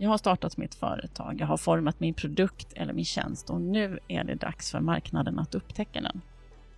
[0.00, 3.98] Jag har startat mitt företag, jag har format min produkt eller min tjänst och nu
[4.08, 6.20] är det dags för marknaden att upptäcka den.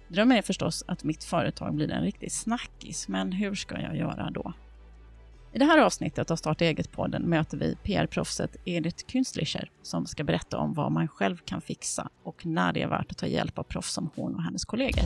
[0.08, 4.30] Drömmen är förstås att mitt företag blir en riktig snackis, men hur ska jag göra
[4.30, 4.52] då?
[5.52, 10.59] I det här avsnittet av Starta eget-podden möter vi PR-proffset Edith Künstlicher som ska berätta
[10.59, 13.62] om vad man själv kan fixa och när det är värt att ta hjälp av
[13.62, 15.05] proffs som hon och hennes kollegor.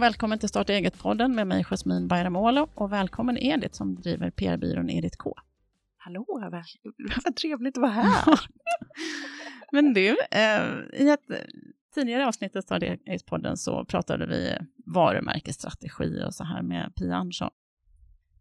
[0.00, 4.90] Och välkommen till Starta eget-podden med mig Jasmin Bayramoglu och välkommen Edith som driver PR-byrån
[4.90, 5.34] Edith K.
[5.96, 6.26] Hallå,
[7.24, 8.24] vad trevligt att vara här.
[9.72, 11.20] Men du, eh, i ett
[11.94, 17.50] tidigare avsnitt av Starta eget-podden så pratade vi varumärkesstrategi och så här med Pia Andersson.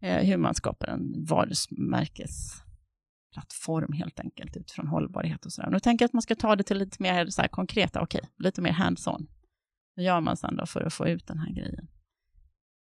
[0.02, 5.70] Eh, hur man skapar en varumärkesplattform helt enkelt utifrån hållbarhet och så där.
[5.70, 8.30] Nu tänker jag att man ska ta det till lite mer så konkreta, okej, okay,
[8.38, 9.28] lite mer hands-on.
[10.00, 11.88] Hur gör man sen då för att få ut den här grejen?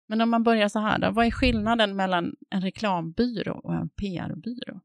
[0.08, 3.90] Men om man börjar så här, då, vad är skillnaden mellan en reklambyrå och en
[3.90, 4.82] PR-byrå?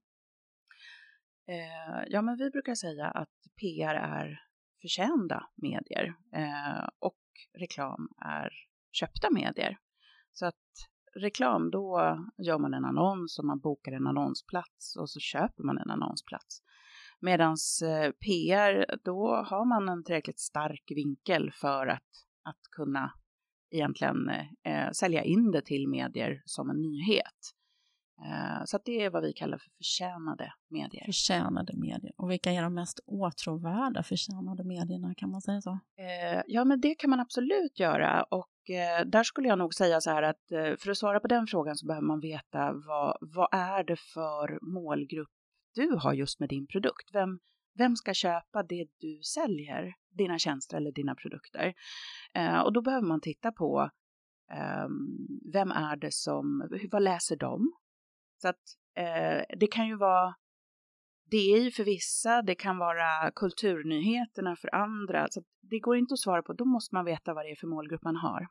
[1.49, 3.29] Eh, ja, men vi brukar säga att
[3.61, 4.41] PR är
[4.83, 7.21] förtjända medier eh, och
[7.59, 8.53] reklam är
[8.93, 9.79] köpta medier.
[10.33, 10.65] Så att
[11.15, 15.79] reklam, då gör man en annons och man bokar en annonsplats och så köper man
[15.79, 16.63] en annonsplats.
[17.21, 22.09] Medan eh, PR, då har man en tillräckligt stark vinkel för att,
[22.45, 23.13] att kunna
[23.71, 24.29] egentligen
[24.65, 27.55] eh, sälja in det till medier som en nyhet.
[28.25, 31.05] Eh, så det är vad vi kallar för förtjänade medier.
[31.05, 32.13] Förtjänade medier.
[32.17, 35.71] Och vilka är de mest åtråvärda förtjänade medierna, kan man säga så?
[35.99, 38.23] Eh, ja, men det kan man absolut göra.
[38.23, 41.29] Och eh, där skulle jag nog säga så här att eh, för att svara på
[41.29, 45.29] den frågan så behöver man veta vad, vad är det för målgrupp
[45.75, 47.11] du har just med din produkt.
[47.13, 47.39] Vem,
[47.75, 51.75] vem ska köpa det du säljer, dina tjänster eller dina produkter?
[52.35, 53.91] Eh, och då behöver man titta på
[54.53, 54.89] eh,
[55.53, 57.73] vem är det som, vad läser de?
[58.43, 58.63] Så att
[58.97, 60.35] eh, det kan ju vara
[61.31, 65.27] DI för vissa, det kan vara kulturnyheterna för andra.
[65.31, 67.67] Så det går inte att svara på, då måste man veta vad det är för
[67.67, 68.49] målgrupp man har.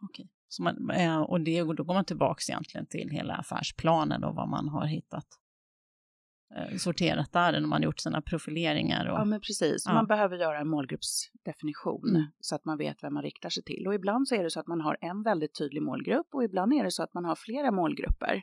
[0.00, 4.34] Okej, så man, eh, och det, då går man tillbaka egentligen till hela affärsplanen och
[4.34, 5.26] vad man har hittat
[6.78, 9.06] sorterat där när man gjort sina profileringar.
[9.06, 9.82] Och, ja, men precis.
[9.86, 9.94] Ja.
[9.94, 12.26] Man behöver göra en målgruppsdefinition mm.
[12.40, 13.86] så att man vet vem man riktar sig till.
[13.86, 16.72] Och ibland så är det så att man har en väldigt tydlig målgrupp och ibland
[16.72, 18.42] är det så att man har flera målgrupper.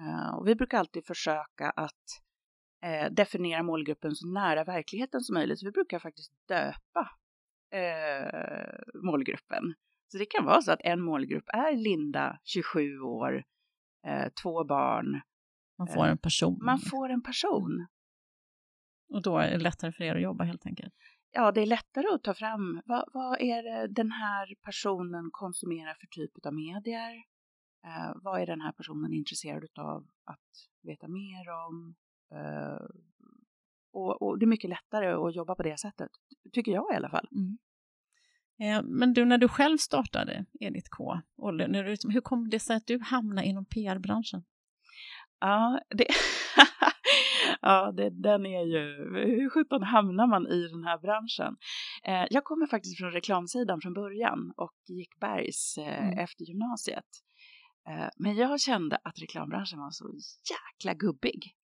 [0.00, 2.22] Uh, och vi brukar alltid försöka att
[2.86, 5.58] uh, definiera målgruppen så nära verkligheten som möjligt.
[5.58, 7.10] Så vi brukar faktiskt döpa
[7.74, 9.74] uh, målgruppen.
[10.08, 13.44] Så det kan vara så att en målgrupp är Linda, 27 år,
[14.42, 15.20] två barn,
[15.78, 16.58] man får en person.
[16.62, 17.86] Man får en person.
[19.08, 20.94] Och då är det lättare för er att jobba helt enkelt?
[21.30, 25.94] Ja, det är lättare att ta fram vad, vad är det den här personen konsumerar
[25.94, 27.14] för typ av medier?
[27.84, 30.50] Eh, vad är den här personen intresserad av att
[30.82, 31.94] veta mer om?
[32.34, 32.86] Eh,
[33.92, 36.10] och, och, det är mycket lättare att jobba på det sättet,
[36.52, 37.28] tycker jag i alla fall.
[37.32, 37.58] Mm.
[38.60, 42.60] Eh, men du, när du själv startade Edith K, och när du, hur kom det
[42.60, 44.44] sig att du hamnade inom PR-branschen?
[45.40, 46.06] Ja, det,
[47.60, 48.80] ja det, den är ju,
[49.40, 51.56] hur sjutton hamnar man i den här branschen?
[52.04, 56.18] Eh, jag kommer faktiskt från reklamsidan från början och gick Bergs eh, mm.
[56.18, 57.08] efter gymnasiet.
[57.88, 60.12] Eh, men jag kände att reklambranschen var så
[60.50, 61.54] jäkla gubbig.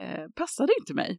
[0.00, 1.18] Eh, passade inte mig.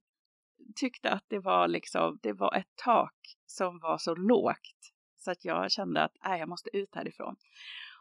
[0.76, 4.80] Tyckte att det var liksom, det var ett tak som var så lågt
[5.20, 7.36] så att jag kände att äh, jag måste ut härifrån.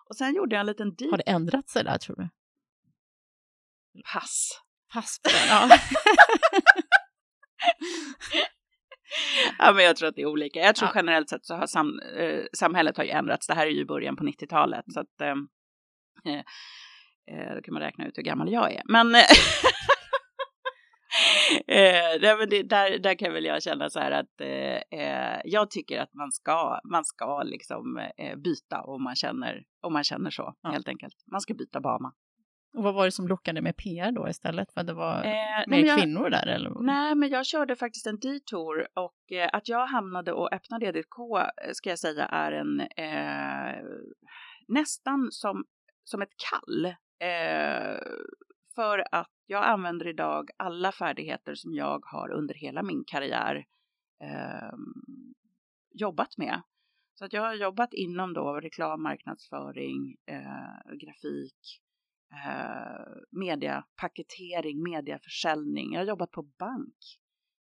[0.09, 1.11] Och sen gjorde jag en liten deep.
[1.11, 2.29] Har det ändrat sig där tror du?
[4.13, 4.61] Pass.
[4.93, 5.69] Pass på den, ja.
[9.59, 10.61] ja, men jag tror att det är olika.
[10.61, 11.01] Jag tror ja.
[11.01, 13.47] generellt sett så har sam, eh, samhället har ju ändrats.
[13.47, 15.49] Det här är ju början på 90-talet, så att ehm,
[16.25, 16.43] eh,
[17.37, 18.83] eh, då kan man räkna ut hur gammal jag är.
[18.85, 19.15] Men,
[21.67, 25.41] eh, eh men det, där, där kan väl jag känna så här att eh, eh,
[25.45, 28.09] jag tycker att man ska, man ska liksom
[28.45, 30.71] byta om man känner, om man känner så, ja.
[30.71, 31.15] helt enkelt.
[31.33, 32.13] Man ska byta bana.
[32.77, 34.73] Och vad var det som lockade med PR då istället?
[34.73, 36.47] För att det var eh, mer jag, kvinnor där?
[36.47, 36.71] Eller?
[36.81, 41.15] Nej, men jag körde faktiskt en detour och eh, att jag hamnade och öppnade EDK
[41.73, 43.85] ska jag säga är en eh,
[44.69, 45.65] nästan som,
[46.05, 46.87] som ett kall.
[47.21, 47.99] Eh,
[48.75, 53.65] för att jag använder idag alla färdigheter som jag har under hela min karriär
[54.25, 55.35] ehm,
[55.95, 56.63] jobbat med.
[57.15, 61.81] Så att jag har jobbat inom då reklam, marknadsföring, eh, grafik,
[62.33, 65.93] eh, mediapaketering, mediaförsäljning.
[65.93, 66.97] Jag har jobbat på bank.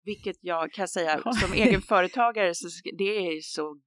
[0.05, 2.69] Vilket jag kan säga som egen företagare, så
[2.99, 3.81] det är så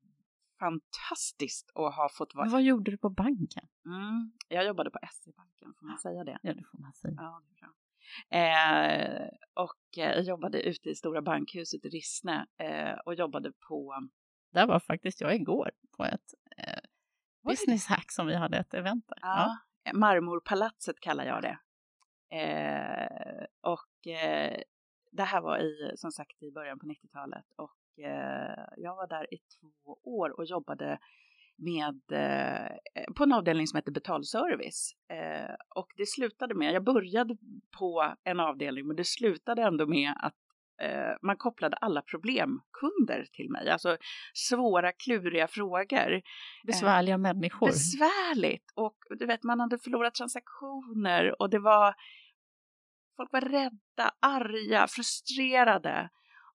[0.59, 2.45] fantastiskt att ha fått vara.
[2.45, 3.67] Men vad gjorde du på banken?
[3.85, 6.39] Mm, jag jobbade på SE-banken, får man säga det?
[6.41, 7.13] Ja, det får man säga.
[7.17, 7.71] Ja, det är.
[8.29, 14.09] Eh, och jag jobbade ute i Stora bankhuset i Rissne eh, och jobbade på...
[14.51, 16.79] Där var faktiskt jag igår på ett eh,
[17.47, 19.17] business hack som vi hade ett event där.
[19.21, 19.57] Ja, ja.
[19.93, 21.57] Marmorpalatset kallar jag det.
[22.37, 24.61] Eh, och eh,
[25.11, 29.33] det här var i, som sagt i början på 90-talet och eh, jag var där
[29.33, 30.99] i två år och jobbade
[31.57, 34.95] med, eh, på en avdelning som hette betalservice.
[35.09, 37.37] Eh, och det slutade med, jag började
[37.79, 40.35] på en avdelning men det slutade ändå med att
[41.21, 43.97] man kopplade alla problemkunder till mig, alltså
[44.33, 46.21] svåra, kluriga frågor.
[46.63, 47.67] Besvärliga människor.
[47.67, 48.71] Besvärligt!
[48.75, 51.95] Och du vet, man hade förlorat transaktioner och det var
[53.17, 56.09] Folk var rädda, arga, frustrerade.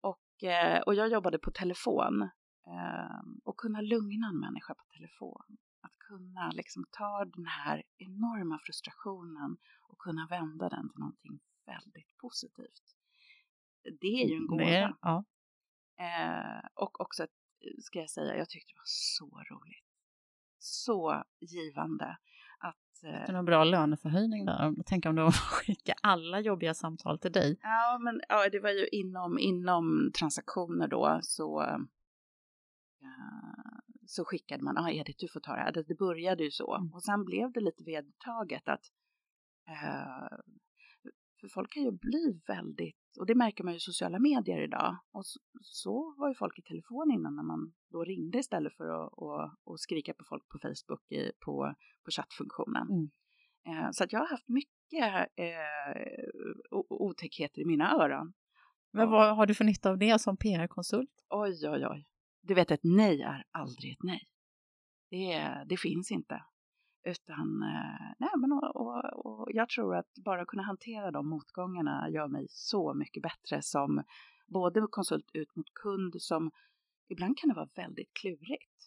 [0.00, 2.22] Och, eh, och jag jobbade på telefon.
[2.66, 5.56] Eh, och kunna lugna en människa på telefon.
[5.80, 9.56] Att kunna liksom ta den här enorma frustrationen
[9.88, 12.97] och kunna vända den till någonting väldigt positivt.
[14.00, 14.96] Det är ju en gåva.
[15.02, 15.24] Ja.
[16.00, 17.26] Eh, och också,
[17.80, 19.84] ska jag säga, jag tyckte det var så roligt.
[20.58, 22.16] Så givande.
[23.00, 24.74] Fick du någon bra löneförhöjning där?
[24.86, 27.58] Tänk om de skickar alla jobbiga samtal till dig.
[27.62, 31.78] Ja, men ja, det var ju inom, inom transaktioner då så, uh,
[34.06, 35.72] så skickade man, ja ah, Edith du får ta det här.
[35.72, 36.94] Det, det började ju så mm.
[36.94, 38.84] och sen blev det lite vedertaget att
[39.68, 40.38] uh,
[41.40, 44.98] för folk kan ju bli väldigt, och det märker man ju i sociala medier idag.
[45.12, 48.84] Och så, så, var ju folk i telefon innan när man då ringde istället för
[48.84, 51.74] att och, och skrika på folk på Facebook i, på,
[52.04, 52.88] på chattfunktionen.
[52.90, 53.10] Mm.
[53.66, 58.32] Eh, så att jag har haft mycket eh, otäckheter i mina öron.
[58.92, 61.10] Men vad har du för nytta av det som PR-konsult?
[61.28, 62.06] Oj, oj, oj.
[62.42, 64.22] Du vet, ett nej är aldrig ett nej.
[65.10, 66.42] Det, det finns inte.
[67.08, 72.10] Utan, eh, nej men och, och, och, jag tror att bara kunna hantera de motgångarna
[72.10, 74.02] gör mig så mycket bättre som
[74.46, 76.50] både konsult ut mot kund som
[77.08, 78.78] ibland kan det vara väldigt klurigt.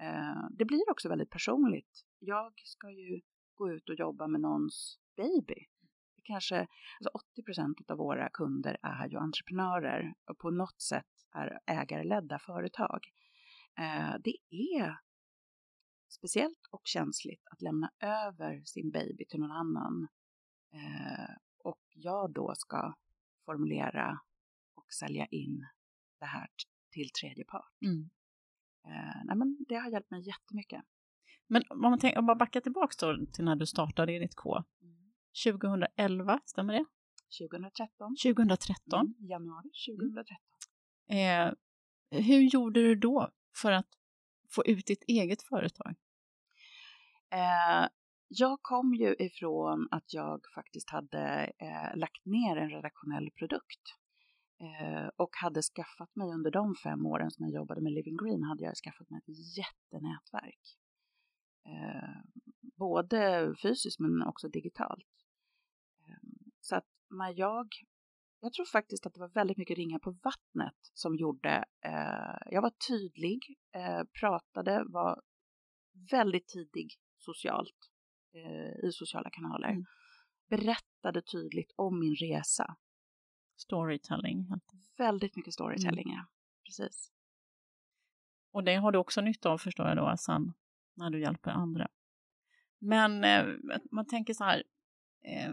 [0.00, 2.04] Eh, det blir också väldigt personligt.
[2.18, 3.20] Jag ska ju
[3.54, 5.66] gå ut och jobba med någons baby.
[6.16, 6.56] Det kanske,
[6.98, 12.38] alltså 80 procent av våra kunder är ju entreprenörer och på något sätt är ägarledda
[12.38, 13.00] företag.
[13.78, 14.98] Eh, det är
[16.08, 20.08] speciellt och känsligt att lämna över sin baby till någon annan.
[20.72, 22.94] Eh, och jag då ska
[23.44, 24.20] formulera
[24.74, 25.66] och sälja in
[26.20, 26.48] det här
[26.90, 27.72] till tredje part.
[27.84, 28.10] Mm.
[28.84, 30.82] Eh, nej, men det har hjälpt mig jättemycket.
[31.46, 34.64] Men om man, tänker, om man backar tillbaka då till när du startade Edith K.
[34.82, 35.12] Mm.
[35.44, 36.84] 2011, stämmer det?
[37.38, 38.16] 2013.
[38.22, 39.00] 2013.
[39.00, 40.36] Mm, januari 2013.
[41.08, 41.52] Eh,
[42.10, 43.30] hur gjorde du då
[43.62, 43.88] för att
[44.56, 45.94] få ut ditt eget företag?
[47.32, 47.88] Eh,
[48.28, 53.84] jag kom ju ifrån att jag faktiskt hade eh, lagt ner en redaktionell produkt
[54.60, 58.42] eh, och hade skaffat mig under de fem åren som jag jobbade med Living Green
[58.42, 60.64] hade jag skaffat mig ett jättenätverk.
[61.68, 62.20] Eh,
[62.78, 65.14] både fysiskt men också digitalt.
[66.00, 66.28] Eh,
[66.60, 67.68] så att när jag
[68.46, 72.62] jag tror faktiskt att det var väldigt mycket ringa på vattnet som gjorde, eh, jag
[72.62, 73.40] var tydlig,
[73.74, 75.22] eh, pratade, var
[76.10, 77.90] väldigt tidig socialt
[78.34, 79.68] eh, i sociala kanaler.
[79.68, 79.84] Mm.
[80.48, 82.76] Berättade tydligt om min resa.
[83.56, 84.48] Storytelling.
[84.98, 86.16] Väldigt mycket storytelling, mm.
[86.16, 86.26] ja.
[86.64, 87.12] Precis.
[88.52, 90.52] Och det har du också nytta av förstår jag då, sen
[90.94, 91.88] när du hjälper andra.
[92.78, 93.46] Men eh,
[93.90, 94.62] man tänker så här,
[95.24, 95.52] eh,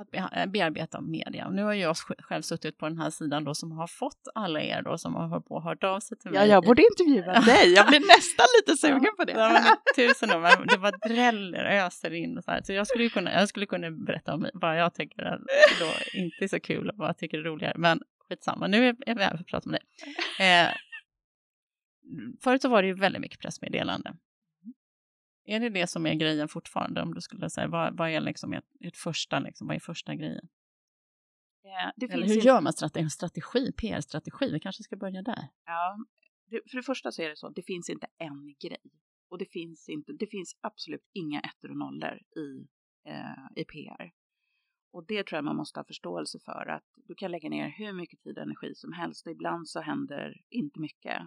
[0.00, 1.50] att eh, bearbeta media.
[1.50, 4.82] Nu har jag själv suttit på den här sidan då som har fått alla er
[4.82, 6.40] då som har på, hört av sig till mig.
[6.40, 7.72] Ja, jag borde intervjua dig.
[7.72, 9.32] Jag blir nästan lite sugen på det.
[9.32, 12.62] Ja, tusen år, det var dräller öser in så här.
[12.62, 15.38] Så jag skulle kunna, jag skulle kunna berätta om vad jag tycker är
[15.80, 17.74] då inte är så kul och vad jag tycker är roligare.
[17.76, 20.44] Men skitsamma, nu är vi här för att prata om det.
[20.44, 20.68] Eh,
[22.42, 24.12] förut så var det ju väldigt mycket pressmeddelande.
[25.50, 27.02] Är det det som är grejen fortfarande?
[27.02, 30.14] Om du skulle säga, vad, vad är liksom ert, ert första, liksom, vad är första
[30.14, 30.48] grejen?
[31.62, 34.52] Ja, Eller hur gör man strategi, strategi PR-strategi?
[34.52, 35.48] Vi kanske ska börja där.
[35.64, 35.98] Ja,
[36.46, 38.90] det, för det första så är det så, det finns inte en grej.
[39.30, 42.66] Och det finns, inte, det finns absolut inga ettor och nollor i,
[43.08, 44.12] eh, i PR.
[44.92, 47.92] Och det tror jag man måste ha förståelse för, att du kan lägga ner hur
[47.92, 51.20] mycket tid och energi som helst och ibland så händer inte mycket.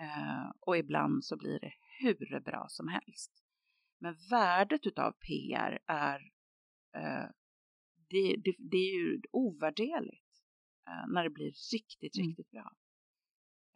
[0.00, 3.47] Eh, och ibland så blir det hur bra som helst.
[3.98, 6.20] Men värdet utav PR är,
[6.96, 7.26] eh,
[8.10, 10.24] det, det, det, är ju ovärderligt.
[10.88, 12.28] eh, när det blir riktigt, Mm.
[12.28, 12.72] riktigt bra.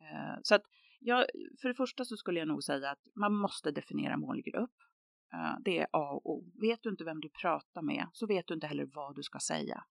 [0.00, 0.62] Eh, så att
[1.00, 1.26] jag,
[1.60, 4.70] för det första så skulle jag nog säga att man måste definiera målgrupp.
[5.64, 6.52] Det är A och O.
[6.60, 9.38] Vet du inte vem du pratar med så vet du inte heller vad du ska
[9.38, 9.84] säga.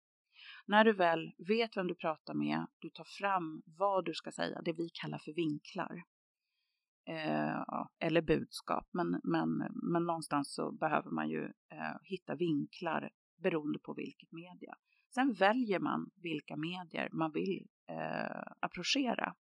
[0.65, 4.61] När du väl vet vem du pratar med, du tar fram vad du ska säga,
[4.61, 6.03] det vi kallar för vinklar.
[7.09, 7.63] Eh,
[7.99, 9.49] eller budskap, men, men,
[9.91, 14.75] men någonstans så behöver man ju eh, hitta vinklar beroende på vilket media.
[15.13, 19.33] Sen väljer man vilka medier man vill eh, approchera.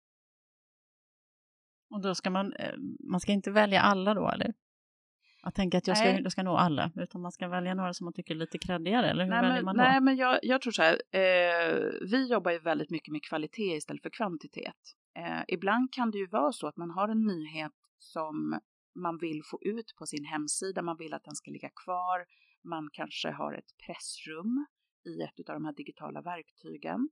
[1.90, 2.74] Och då ska man, eh,
[3.10, 4.54] man ska inte välja alla då eller?
[5.42, 8.04] Jag tänker att jag ska, jag ska nå alla, utan man ska välja några som
[8.04, 9.82] man tycker är lite kreddigare, eller hur Nej, väljer men, man då?
[9.82, 13.76] nej, men jag, jag tror så här, eh, vi jobbar ju väldigt mycket med kvalitet
[13.76, 14.94] istället för kvantitet.
[15.18, 18.60] Eh, ibland kan det ju vara så att man har en nyhet som
[18.94, 22.26] man vill få ut på sin hemsida, man vill att den ska ligga kvar,
[22.64, 24.66] man kanske har ett pressrum
[25.04, 27.08] i ett av de här digitala verktygen.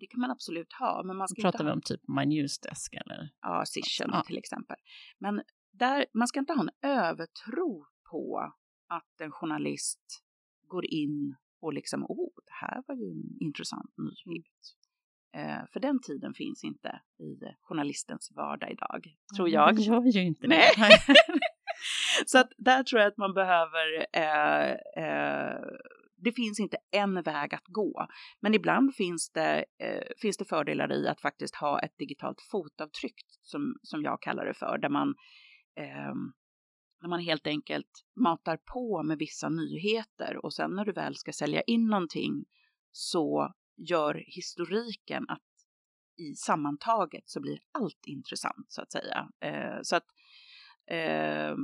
[0.00, 2.26] Det kan man absolut ha, men man ska Pratar inte vi ha om typ My
[2.26, 3.30] Newsdesk eller?
[3.42, 4.22] ja, Cision Ja.
[4.26, 4.76] till exempel.
[5.18, 5.42] Men
[5.72, 8.52] där, man ska inte ha en övertro på
[8.88, 10.22] att en journalist
[10.66, 13.90] går in och liksom, åh, det här var ju en intressant
[14.26, 14.75] nyhet.
[15.36, 19.04] Eh, för den tiden finns inte i journalistens vardag idag,
[19.36, 19.76] tror jag.
[19.76, 20.72] Det gör ju inte Nej.
[20.76, 21.14] det.
[22.26, 24.70] Så att där tror jag att man behöver, eh,
[25.04, 25.60] eh,
[26.16, 28.06] det finns inte en väg att gå,
[28.40, 33.16] men ibland finns det, eh, finns det fördelar i att faktiskt ha ett digitalt fotavtryck
[33.42, 35.14] som, som jag kallar det för, där man,
[35.76, 36.14] eh,
[37.00, 37.90] där man helt enkelt
[38.20, 42.44] matar på med vissa nyheter och sen när du väl ska sälja in någonting
[42.92, 45.42] så gör historiken att
[46.18, 49.28] i sammantaget så blir allt intressant så att säga.
[49.40, 50.06] Eh, så att
[50.90, 51.58] ehm,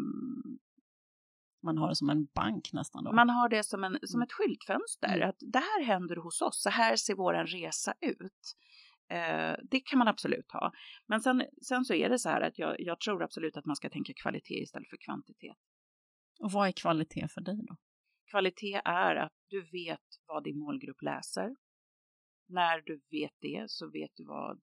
[1.65, 3.13] Man har det som en bank nästan då.
[3.13, 4.25] man har det som, en, som Mm.
[4.27, 5.29] ett skyltfönster, Mm.
[5.29, 8.57] att det här händer hos oss, så här ser vår resa ut.
[9.09, 10.73] Eh, det kan man absolut ha.
[11.07, 13.77] Men sen, sen så är det så här att jag, jag tror absolut att man
[13.77, 15.57] ska tänka kvalitet istället för kvantitet.
[16.41, 17.77] Och vad är kvalitet för dig då?
[18.31, 21.57] Kvalitet är att du vet vad din målgrupp läser.
[22.53, 24.61] När du vet det så vet du vad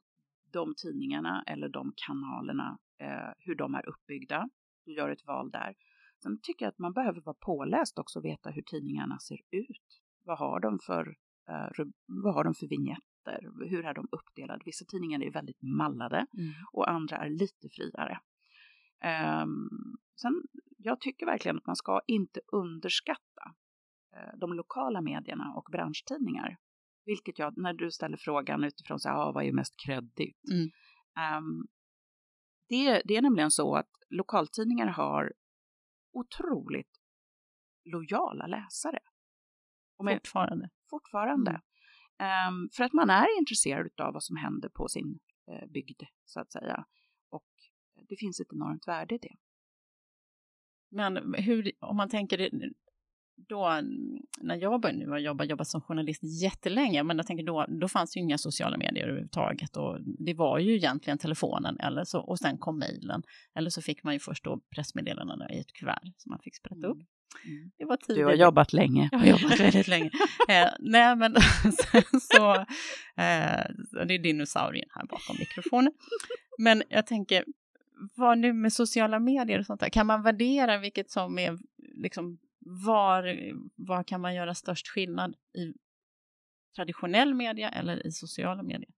[0.52, 4.50] de tidningarna eller de kanalerna, eh, hur de är uppbyggda.
[4.86, 5.76] Du gör ett val där.
[6.24, 10.02] Sen tycker jag att man behöver vara påläst också och veta hur tidningarna ser ut.
[10.24, 11.18] Vad har de för,
[11.50, 13.68] eh, vad har de för vignetter?
[13.70, 14.62] Hur är de uppdelade?
[14.66, 16.54] Vissa tidningar är väldigt mallade Mm.
[16.72, 18.20] och andra är lite friare.
[19.02, 19.70] Ehm,
[20.22, 20.44] sen,
[20.78, 23.56] jag tycker verkligen att man ska inte underskatta
[24.16, 26.58] eh, de lokala medierna och branschtidningar.
[27.10, 30.50] Vilket jag, när du ställer frågan utifrån så här, ah, vad är mest kreddigt?
[30.52, 30.70] Mm.
[31.20, 31.68] Ehm,
[32.70, 35.34] det, det är nämligen så att lokaltidningar har
[36.14, 37.00] otroligt
[37.86, 39.00] lojala läsare.
[39.98, 40.70] Och med, Fortfarande.
[40.90, 41.52] fortfarande.
[41.52, 41.62] Mm.
[42.20, 45.20] Ehm, för att man är intresserad av vad som händer på sin
[45.52, 46.86] eh, bygd, så att säga.
[47.30, 47.48] Och
[48.10, 49.36] det finns ett enormt värde i det.
[50.92, 52.38] Men hur, om man tänker
[53.48, 57.44] då, mm, när jag började nu har jobbat, jobbat som journalist jättelänge, men jag tänker
[57.46, 62.04] då, då fanns ju inga sociala medier överhuvudtaget och det var ju egentligen telefonen eller
[62.04, 63.24] så, och sen kom mejlen.
[63.56, 66.88] Eller så fick man ju först då pressmeddelandena i ett kuvert som man fick sprätta
[66.88, 67.00] upp.
[67.46, 67.72] Mm.
[67.78, 68.26] Det var Du tidigt.
[68.26, 69.10] har jobbat länge.
[69.12, 70.10] Jag har jobbat väldigt länge.
[70.50, 71.36] Eh, nej, men
[72.22, 73.66] så, eh,
[74.06, 75.94] det är dinosaurien här bakom mikrofonen.
[76.58, 77.46] Men jag tänker,
[78.16, 81.58] vad nu med sociala medier och sånt där, kan man värdera vilket som är,
[82.04, 83.38] liksom, var,
[83.76, 85.74] var kan man göra störst skillnad i
[86.76, 88.90] traditionell media eller i sociala medier?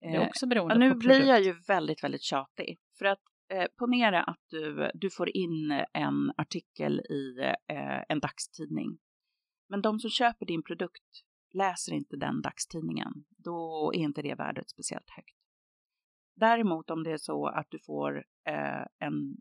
[0.00, 1.28] Det är Eh, också beroende Ja, nu på blir produkt.
[1.28, 2.78] jag ju väldigt, väldigt tjatig.
[2.98, 8.98] För att eh, ponera att du, du får in en artikel i eh, en dagstidning.
[9.68, 13.12] Men de som köper din produkt läser inte den dagstidningen.
[13.28, 15.36] Då är inte det värdet speciellt högt.
[16.36, 19.36] Däremot om det är så att du får eh, en,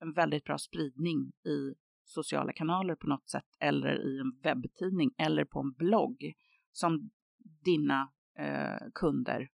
[0.00, 1.74] en väldigt bra spridning i
[2.06, 6.32] sociala kanaler på något sätt eller i en webbtidning eller på en blogg
[6.72, 7.10] som
[7.64, 9.48] dina eh, kunder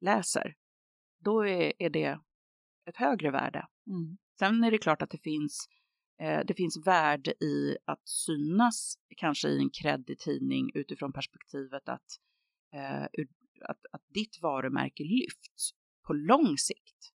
[0.00, 0.54] läser,
[1.20, 2.18] då är, är det
[2.88, 3.66] ett högre värde.
[3.86, 4.18] Mm.
[4.38, 5.68] Sen är det klart att det finns,
[6.20, 12.06] eh, det finns värde i att synas kanske i en kreddig tidning utifrån perspektivet att,
[12.74, 13.02] eh,
[13.60, 15.70] att, att ditt varumärke lyfts
[16.06, 17.12] på lång sikt.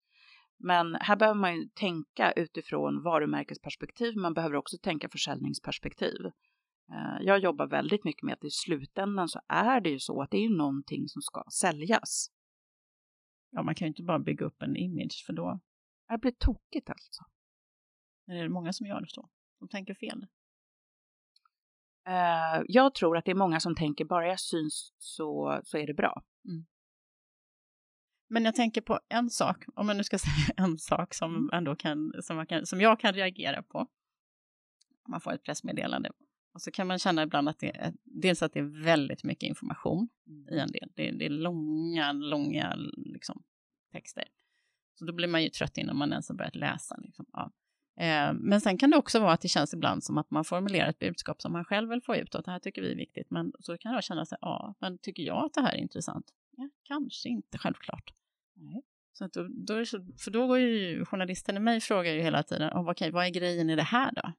[0.62, 4.16] Men här behöver man ju tänka utifrån varumärkesperspektiv.
[4.16, 6.26] Man behöver också tänka försäljningsperspektiv.
[6.92, 10.30] Eh, Jag jobbar väldigt mycket med att i slutändan så är det ju så att
[10.30, 12.30] det är någonting som ska säljas.
[13.50, 15.60] Ja, man kan ju inte bara bygga upp en image för då
[16.08, 17.24] Det blir tokigt alltså.
[18.26, 19.28] är det många som gör så.
[19.58, 20.26] De tänker fel.
[22.06, 25.86] Eh, jag tror att det är många som tänker bara jag syns så, så är
[25.86, 26.22] det bra.
[26.48, 26.66] Mm.
[28.30, 31.50] Men jag tänker på en sak, om man nu ska säga en sak som, mm.
[31.52, 33.86] ändå kan, som, kan, som jag kan reagera på.
[35.08, 36.10] Man får ett pressmeddelande.
[36.54, 39.48] Och så kan man känna ibland att det är, dels att det är väldigt mycket
[39.48, 40.08] information
[40.50, 40.88] i en del.
[40.94, 43.42] Det, det är långa, långa liksom,
[43.92, 44.24] texter.
[44.98, 46.96] Så då blir man ju trött innan man ens har börjat läsa.
[46.96, 47.26] Liksom.
[47.32, 47.52] Ja.
[48.00, 50.88] Eh, men sen kan det också vara att det känns ibland som att man formulerar
[50.88, 53.30] ett budskap som man själv vill få ut och det här tycker vi är viktigt.
[53.30, 56.26] Men så kan jag känna sig, ja, men tycker jag att det här är intressant?
[56.56, 58.12] Ja, kanske inte, självklart.
[58.60, 58.82] Nej.
[59.12, 62.42] Så då, då är så, för då går ju journalisten i mig frågar ju hela
[62.42, 64.32] tiden, oh, okay, vad är grejen i det här då?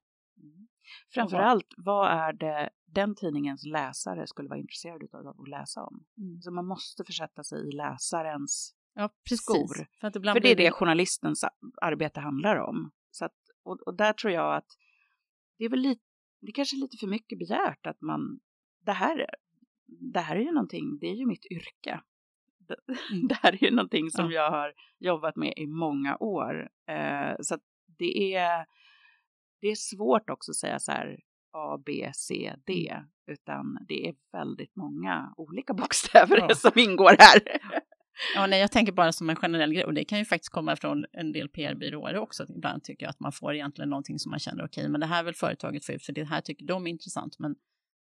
[0.43, 0.67] Mm.
[1.13, 6.05] Framförallt, vad är det den tidningens läsare skulle vara intresserade av att läsa om?
[6.17, 6.41] Mm.
[6.41, 9.87] Så man måste försätta sig i läsarens ja, skor.
[10.01, 11.45] För, för det är det journalistens
[11.81, 12.91] arbete handlar om.
[13.11, 14.67] Så att, och, och där tror jag att
[15.57, 16.01] det är väl lite,
[16.41, 18.39] det är kanske lite för mycket begärt att man,
[18.85, 19.25] det här,
[20.13, 22.01] det här är ju någonting, det är ju mitt yrke.
[23.11, 23.27] Mm.
[23.27, 24.43] Det här är ju någonting som ja.
[24.43, 26.69] jag har jobbat med i många år.
[26.89, 27.57] Eh, så
[27.99, 28.65] det är,
[29.61, 31.19] det är svårt också att säga så här
[31.53, 33.03] A, B, C, D, mm.
[33.27, 36.55] utan det är väldigt många olika bokstäver ja.
[36.55, 37.41] som ingår här.
[38.35, 40.75] Ja, nej, jag tänker bara som en generell grej och det kan ju faktiskt komma
[40.75, 42.45] från en del PR-byråer också.
[42.49, 45.07] Ibland tycker jag att man får egentligen någonting som man känner okej, okay, men det
[45.07, 47.39] här vill företaget få ut för det här tycker de är intressant.
[47.39, 47.55] Men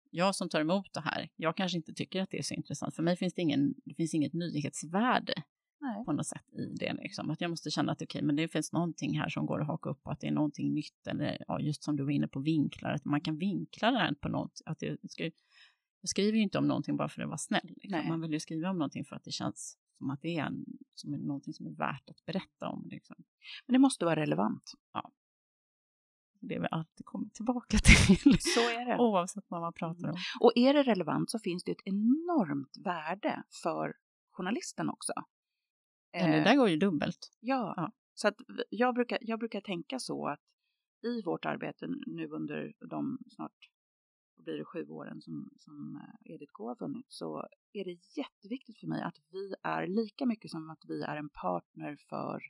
[0.10, 2.96] jag som tar emot det här, jag kanske inte tycker att det är så intressant.
[2.96, 5.34] För mig finns det, ingen, det finns inget nyhetsvärde
[5.82, 6.06] Nej.
[6.06, 6.94] på något sätt i det.
[6.94, 7.30] Liksom.
[7.30, 9.90] Att jag måste känna att okay, men det finns någonting här som går att haka
[9.90, 11.08] upp på, att det är någonting nytt.
[11.08, 14.14] Eller ja, just som du var inne på vinklar, att man kan vinkla det här
[14.14, 14.62] på något.
[14.66, 15.24] Att det ska,
[16.02, 17.74] jag skriver ju inte om någonting bara för att vara snäll.
[17.76, 18.08] Liksom.
[18.08, 20.66] Man vill ju skriva om någonting för att det känns som att det är, en,
[20.96, 22.88] som är någonting som är värt att berätta om.
[22.90, 23.16] Liksom.
[23.66, 24.72] Men det måste vara relevant.
[24.94, 25.12] Ja.
[26.40, 28.38] Det väl alltid kommer tillbaka till.
[28.40, 28.98] Så är det.
[28.98, 30.10] Oavsett vad man pratar om.
[30.10, 30.22] Mm.
[30.40, 33.94] Och är det relevant så finns det ett enormt värde för
[34.32, 35.14] journalisten också.
[36.12, 37.32] Ja, det där eh, går ju dubbelt.
[37.40, 37.92] Ja, ja.
[38.14, 38.36] så att
[38.70, 40.40] jag brukar, jag brukar tänka så att
[41.04, 43.70] i vårt arbete nu under de snart
[44.38, 48.80] blir det sju åren som, som eh, Edith K har funnits så är det jätteviktigt
[48.80, 52.42] för mig att vi är lika mycket som att vi är en partner för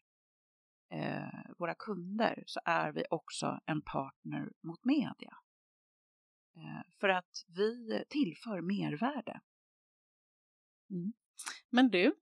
[0.91, 5.37] eh, våra kunder så är vi också en partner mot media.
[6.57, 9.41] Eh, för att vi tillför mervärde.
[10.89, 11.13] Mm.
[11.69, 12.15] Men du,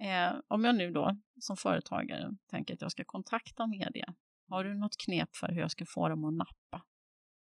[0.00, 4.14] eh, om jag nu då som företagare tänker att jag ska kontakta media,
[4.48, 6.86] har du något knep för hur jag ska få dem att nappa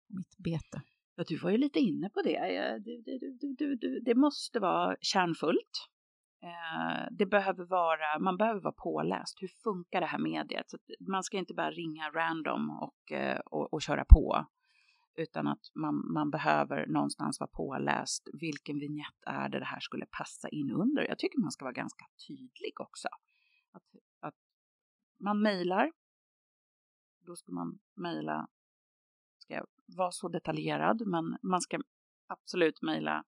[0.07, 0.81] mitt bete?
[1.15, 2.39] Ja, du var ju lite inne på det.
[2.85, 5.89] Det, det, det, det måste vara kärnfullt.
[6.43, 9.41] Eh, det behöver vara, man behöver vara påläst.
[9.41, 10.69] Hur funkar det här mediet?
[10.69, 14.45] Så man ska inte bara ringa random och, eh, och, och köra på.
[15.15, 18.29] Utan att man, man behöver någonstans vara påläst.
[18.33, 21.07] Vilken vignett är det det här skulle passa in under?
[21.07, 23.07] Jag tycker man ska vara ganska tydlig också.
[23.71, 23.83] Att,
[24.19, 24.35] att
[25.19, 25.91] man mejlar.
[27.25, 28.47] Då ska man mejla
[29.37, 29.65] ska jag
[29.97, 31.79] vara så detaljerad, men man ska
[32.27, 33.23] absolut mejla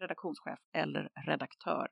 [0.00, 1.88] redaktionschef eller redaktör.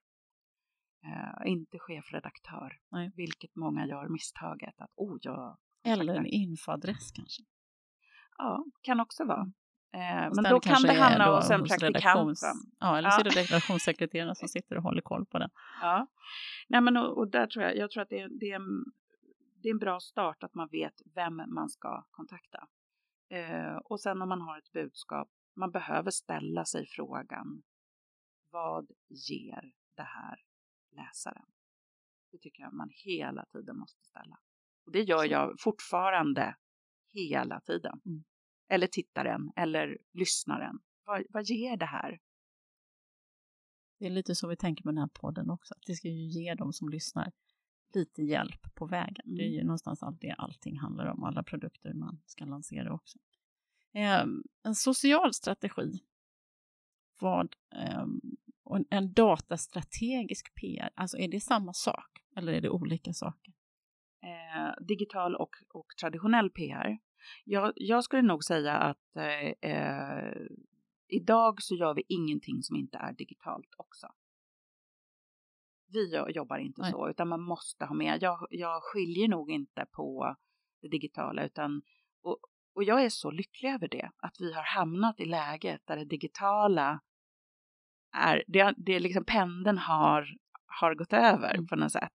[1.07, 3.13] Uh, inte chefredaktör, Nej.
[3.17, 5.59] vilket många gör misstaget att oh, jag...
[5.85, 7.43] Eller en infoadress kanske?
[8.39, 9.43] Ja, kan också vara.
[9.97, 12.39] Uh, men då kan det hamna hos en praktikant.
[12.81, 15.51] Ja, eller så är det redaktionssekreterarna som sitter och håller koll på det.
[15.83, 16.07] Ja,
[16.69, 18.85] Nej, men och, och, där tror jag, jag tror att det, det, är en,
[19.63, 22.69] det är en bra start att man vet vem man ska kontakta.
[23.31, 27.63] Eh, och sen om man har ett budskap, man behöver ställa sig frågan,
[28.51, 28.91] vad
[29.31, 30.39] ger det här
[30.97, 31.47] läsaren?
[32.31, 34.39] Det tycker jag man hela tiden måste ställa.
[34.87, 36.57] Och det gör jag fortfarande
[37.13, 38.01] hela tiden.
[38.07, 38.25] Mm.
[38.69, 40.79] Eller tittaren, eller lyssnaren.
[41.05, 42.21] Vad, vad ger det här?
[43.99, 46.27] Det är lite så vi tänker med den här podden också, att det ska ju
[46.27, 47.33] ge dem som lyssnar
[47.95, 49.25] lite hjälp på vägen.
[49.25, 49.37] Mm.
[49.37, 49.67] Det är ju mm.
[49.67, 53.19] någonstans allt det allting handlar om, alla produkter man ska lansera också.
[53.95, 54.25] Eh,
[54.63, 56.01] en social strategi,
[57.21, 58.07] vad, eh,
[58.67, 63.53] och en datastrategisk PR, alltså är det samma sak eller är det olika saker?
[64.23, 66.99] Eh, digital och, och traditionell PR.
[67.45, 70.33] Jag, jag skulle nog säga att eh, eh,
[71.09, 74.07] idag så gör vi ingenting som inte är digitalt också
[75.89, 76.91] vi jobbar inte Nej.
[76.91, 78.23] så, utan man måste ha med.
[78.23, 80.37] Jag, jag skiljer nog inte på
[80.83, 81.83] det digitala, utan
[82.23, 82.39] och,
[82.75, 86.05] och jag är så lycklig över det, att vi har hamnat i läget där det
[86.05, 87.01] digitala
[88.13, 90.29] är, det, det liksom pendeln har,
[90.81, 91.67] har gått över mm.
[91.67, 92.13] på något sätt.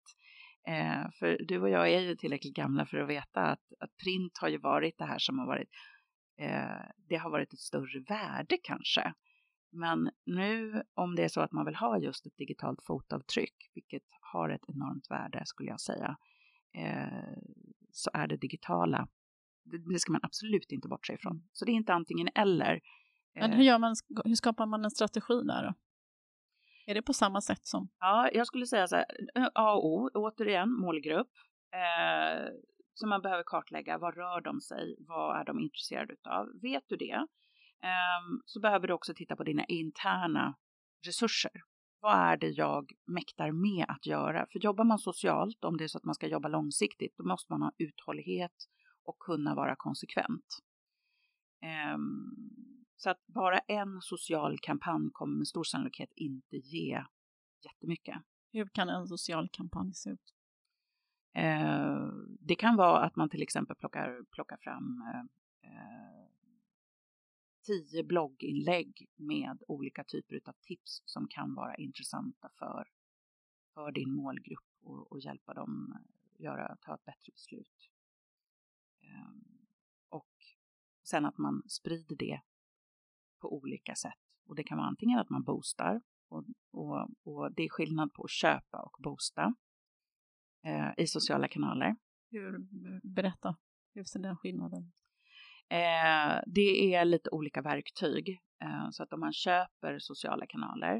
[0.68, 4.38] Eh, för du och jag är ju tillräckligt gamla för att veta att, att print
[4.38, 5.70] har ju varit det här som har varit
[6.40, 9.14] eh, det har varit ett större värde kanske.
[9.72, 14.04] Men nu om det är så att man vill ha just ett digitalt fotavtryck, vilket
[14.34, 16.18] har ett enormt värde skulle jag säga,
[16.74, 17.38] eh,
[17.92, 19.08] så är det digitala,
[19.64, 21.48] det, det, ska man absolut inte bortse ifrån.
[21.52, 22.80] Så det är inte antingen eller.
[23.36, 25.74] Men hur, gör man, hur skapar man en strategi där då?
[26.86, 27.90] Är det på samma sätt som?
[28.00, 29.06] Ja, jag skulle säga så här,
[29.54, 31.32] A och O, återigen målgrupp.
[31.74, 32.50] Eh,
[32.94, 36.48] så man behöver kartlägga, vad rör de sig, vad är de intresserade av?
[36.62, 37.26] Vet du det,
[37.84, 40.56] eh, så behöver du också titta på dina interna
[41.06, 41.52] resurser.
[42.00, 44.46] Vad är det jag mäktar med att göra?
[44.52, 47.54] För jobbar man socialt, om det är så att man ska jobba långsiktigt, då måste
[47.54, 48.56] man ha uthållighet
[49.06, 50.46] och kunna vara konsekvent.
[51.96, 52.71] Um,
[53.04, 57.06] så att bara en social kampanj kommer med stor sannolikhet inte ge
[57.66, 58.16] jättemycket.
[58.52, 60.34] Hur kan en social kampanj se ut?
[61.34, 62.08] Eh,
[62.40, 65.04] det kan vara att man till exempel plockar, plockar fram
[65.62, 66.28] eh,
[67.66, 72.88] tio blogginlägg med olika typer av tips som kan vara intressanta för,
[73.74, 75.98] för din målgrupp och, och hjälpa dem
[76.38, 77.90] göra, ta ett bättre beslut.
[79.02, 79.32] Eh,
[80.10, 80.36] och
[81.04, 82.42] sen att man sprider det
[83.42, 84.20] på olika sätt.
[84.48, 88.24] Och det kan vara antingen att man boostar och, och, och det är skillnad på
[88.24, 89.54] att köpa och boosta
[90.66, 91.96] eh, i sociala kanaler.
[92.32, 92.60] Hur,
[93.04, 93.56] berätta,
[93.94, 94.92] hur ser den skillnaden?
[95.70, 98.30] Eh, det är lite olika verktyg.
[98.64, 100.96] Eh, så att om man köper sociala kanaler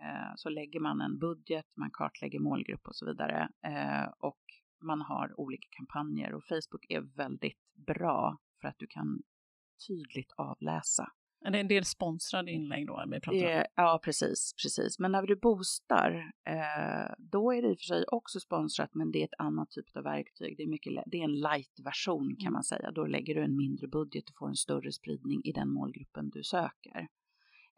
[0.00, 3.48] eh, så lägger man en budget, man kartlägger målgrupp och så vidare.
[3.62, 4.40] Eh, och
[4.82, 9.22] man har olika kampanjer och Facebook är väldigt bra för att du kan
[9.88, 11.12] tydligt avläsa
[11.44, 13.64] är det en del sponsrade inlägg då vi pratar om?
[13.74, 14.98] Ja, precis, precis.
[14.98, 19.10] Men när du boostar, eh, då är det i och för sig också sponsrat, men
[19.10, 20.56] det är ett annat typ av verktyg.
[20.56, 22.52] Det är, mycket, det är en light-version kan mm.
[22.52, 22.90] man säga.
[22.90, 26.42] Då lägger du en mindre budget och får en större spridning i den målgruppen du
[26.42, 27.08] söker.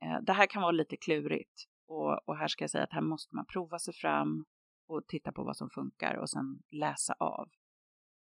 [0.02, 3.00] Eh, det här kan vara lite klurigt och, och här ska jag säga att här
[3.00, 4.44] måste man prova sig fram
[4.88, 7.48] och titta på vad som funkar och sen läsa av.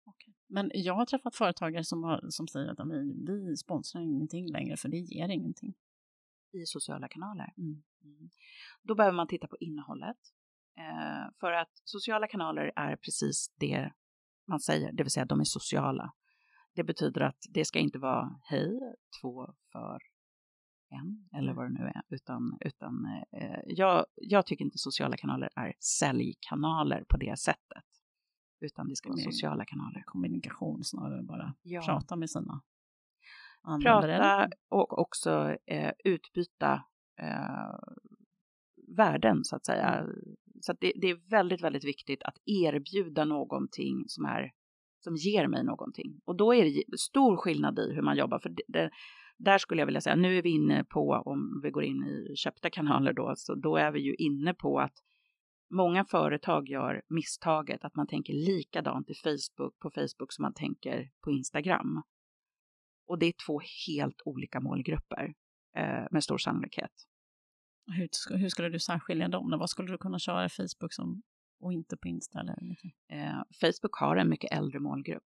[0.06, 0.34] Okay.
[0.54, 4.78] Men jag har träffat företagare som, har, som säger att vi, vi sponsrar ingenting längre
[4.78, 5.74] för det ger ingenting.
[6.52, 7.54] I sociala kanaler.
[7.58, 7.84] Mm.
[8.04, 8.30] Mm.
[8.84, 10.18] Då behöver man titta på innehållet.
[10.78, 13.92] Eh, för att sociala kanaler är precis det
[14.48, 16.14] man säger, det vill säga de är sociala.
[16.76, 18.80] Det betyder att det ska inte vara hej,
[19.22, 20.00] två för
[20.90, 25.50] en eller vad det nu är, utan, utan eh, jag, jag tycker inte sociala kanaler
[25.56, 27.84] är säljkanaler på det sättet
[28.64, 30.04] utan det ska vara sociala kanaler.
[30.06, 31.54] Kommunikation snarare bara.
[31.62, 31.82] Ja.
[31.86, 32.62] Prata med sina
[33.62, 34.18] användare.
[34.18, 36.84] Prata och också eh, utbyta
[37.20, 37.80] eh,
[38.98, 39.90] värden så att säga.
[39.90, 40.12] Mm.
[40.62, 44.52] Så det, det, är väldigt, väldigt viktigt att erbjuda någonting som är
[45.00, 46.22] som ger mig någonting.
[46.26, 48.40] Och då är det stor skillnad i hur man jobbar.
[48.40, 48.90] För det, det,
[49.38, 52.36] där skulle jag vilja säga, nu är vi inne på, om vi går in i
[52.36, 54.94] köpta kanaler då, så då är vi ju inne på att
[55.76, 61.12] Många företag gör misstaget att man tänker likadant i Facebook, på Facebook som man tänker
[61.24, 62.02] på Instagram.
[63.08, 65.34] Och det är två helt olika målgrupper
[65.76, 66.92] eh, med stor sannolikhet.
[67.86, 69.56] Hur, hur skulle du särskilja dem?
[69.60, 71.22] Vad skulle du kunna köra i Facebook som,
[71.60, 72.40] och inte på Insta?
[72.40, 72.58] Eller
[73.08, 75.28] eh, Facebook har en mycket äldre målgrupp.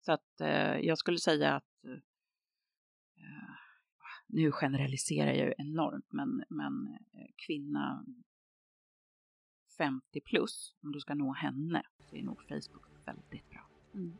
[0.00, 1.98] Så att eh, jag skulle säga att eh,
[4.26, 8.04] nu generaliserar jag ju enormt, men, men eh, kvinna
[9.78, 13.66] 50 plus, om du ska nå henne, så är nog Facebook väldigt bra.
[13.94, 14.12] Mm.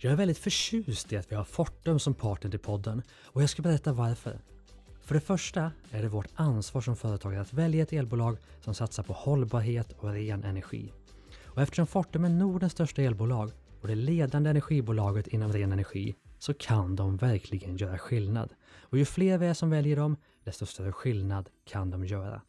[0.00, 3.50] Jag är väldigt förtjust i att vi har Fortum som partner till podden och jag
[3.50, 4.40] ska berätta varför.
[5.00, 9.02] För det första är det vårt ansvar som företagare att välja ett elbolag som satsar
[9.02, 10.92] på hållbarhet och ren energi.
[11.58, 16.54] Och eftersom Fortum är Nordens största elbolag och det ledande energibolaget inom ren energi så
[16.54, 18.54] kan de verkligen göra skillnad.
[18.80, 22.42] Och ju fler vi är som väljer dem, desto större skillnad kan de göra.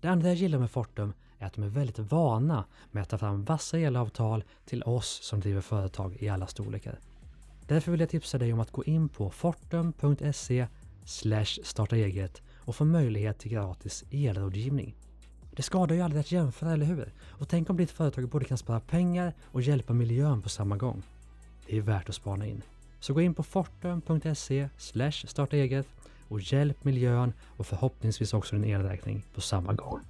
[0.00, 3.18] Det andra jag gillar med Fortum är att de är väldigt vana med att ta
[3.18, 6.98] fram vassa elavtal till oss som driver företag i alla storlekar.
[7.66, 10.66] Därför vill jag tipsa dig om att gå in på fortum.se
[11.64, 14.96] starta eget och få möjlighet till gratis elrådgivning.
[15.56, 17.12] Det skadar ju aldrig att jämföra, eller hur?
[17.28, 21.02] Och tänk om ditt företag både kan spara pengar och hjälpa miljön på samma gång.
[21.66, 22.62] Det är värt att spana in.
[23.00, 24.68] Så gå in på fortum.se
[25.26, 25.86] starta eget
[26.28, 30.00] och hjälp miljön och förhoppningsvis också din elräkning på samma gång.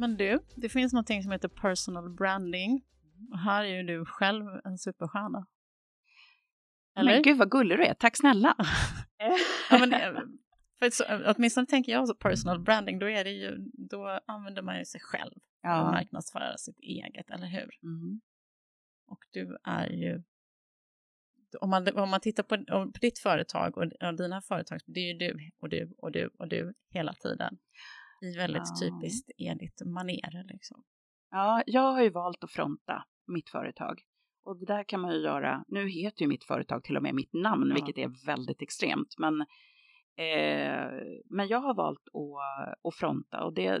[0.00, 2.84] Men du, det finns någonting som heter personal branding.
[3.32, 5.46] Och här är ju du själv en superstjärna.
[6.96, 7.12] Eller?
[7.12, 8.56] Men gud vad gullig du är, tack snälla.
[9.70, 10.20] ja, men, eh,
[10.78, 13.56] för så, åtminstone tänker jag så personal branding, då, är det ju,
[13.90, 15.70] då använder man ju sig själv ja.
[15.70, 17.70] att marknadsföra sitt eget, eller hur?
[17.82, 18.20] Mm.
[19.06, 20.22] Och du är ju
[21.60, 25.12] om man, om man tittar på, på ditt företag och, och dina företag, det är
[25.12, 27.58] ju du och du och du och du hela tiden.
[28.20, 28.80] I väldigt ja.
[28.80, 30.84] typiskt Edith maner liksom.
[31.30, 34.02] Ja, jag har ju valt att fronta mitt företag.
[34.44, 37.14] Och det där kan man ju göra, nu heter ju mitt företag till och med
[37.14, 37.74] mitt namn, ja.
[37.74, 39.40] vilket är väldigt extremt, men,
[40.16, 40.90] eh,
[41.24, 43.80] men jag har valt att, att fronta och det,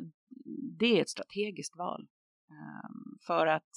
[0.78, 2.08] det är ett strategiskt val.
[2.50, 2.90] Eh,
[3.26, 3.70] för att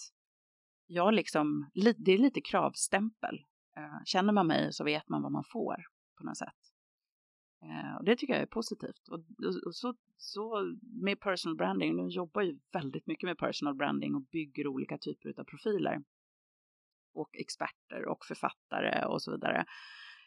[0.87, 3.45] jag liksom, det är lite kravstämpel
[3.77, 5.75] Eh, känner man mig så vet man vad man får
[6.17, 6.72] på något sätt.
[7.63, 9.07] Eh, och det tycker jag är positivt.
[9.11, 9.19] Och,
[9.65, 14.21] och, så, så med personal branding, nu jobbar ju väldigt mycket med personal branding och
[14.21, 16.03] bygger olika typer av profiler.
[17.13, 19.65] Och experter och författare och så vidare.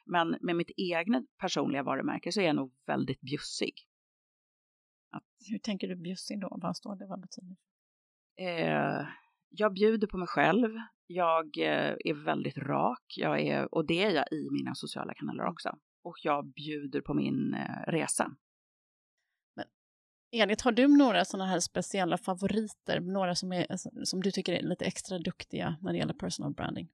[0.05, 3.75] Men med mitt egna personliga varumärke så är jag nog väldigt bjussig.
[5.11, 6.59] Att, Hur tänker du bjussig då?
[6.62, 7.07] Vad står det?
[7.07, 7.57] Vad betyder det?
[8.44, 9.07] Eh,
[9.51, 10.70] jag bjuder på mig själv.
[11.07, 15.44] Jag eh, är väldigt rak jag är, och det är jag i mina sociala kanaler
[15.44, 15.79] också.
[16.07, 18.37] Och jag bjuder på min eh, resa.
[19.57, 19.64] Men
[20.31, 23.01] Edith, har du några sådana här speciella favoriter?
[23.01, 23.66] Några som, är,
[24.05, 26.88] som du tycker är lite extra duktiga när det gäller personal branding?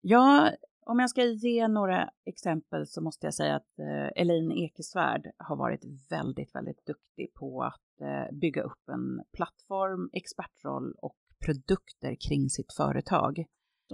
[0.00, 0.50] Ja,
[0.86, 5.56] om jag ska ge några exempel så måste jag säga att eh, Elin Ekesvärd har
[5.56, 12.50] varit väldigt, väldigt duktig på att eh, bygga upp en plattform, expertroll och produkter kring
[12.50, 13.44] sitt företag.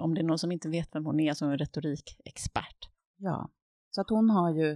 [0.00, 2.90] Om det är någon som inte vet vem hon är som är retorikexpert.
[3.16, 3.50] Ja,
[3.94, 4.70] så att hon har ju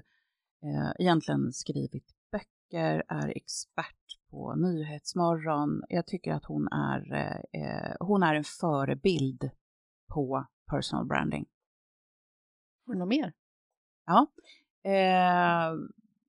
[0.62, 5.82] eh, egentligen skrivit böcker, är expert på Nyhetsmorgon.
[5.88, 9.50] Jag tycker att hon är, eh, eh hon är en förebild
[10.08, 11.46] på personal branding.
[12.86, 13.32] Har du något mer?
[14.06, 14.26] Ja.
[14.90, 15.74] Eh,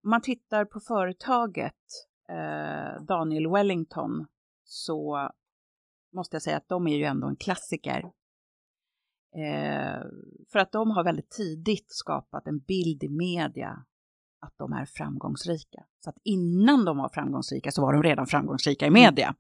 [0.02, 1.84] man tittar på företaget
[2.30, 4.28] eh, Daniel Wellington
[4.64, 5.30] så
[6.14, 8.12] måste jag säga att de är ju ändå en klassiker.
[9.36, 10.02] Eh,
[10.52, 13.86] för att de har väldigt tidigt skapat en bild i media
[14.42, 15.84] att de är framgångsrika.
[16.04, 19.36] Så att innan de var framgångsrika så var de redan framgångsrika i media.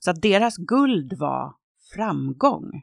[0.00, 1.54] Så att deras guld var
[1.94, 2.82] framgång.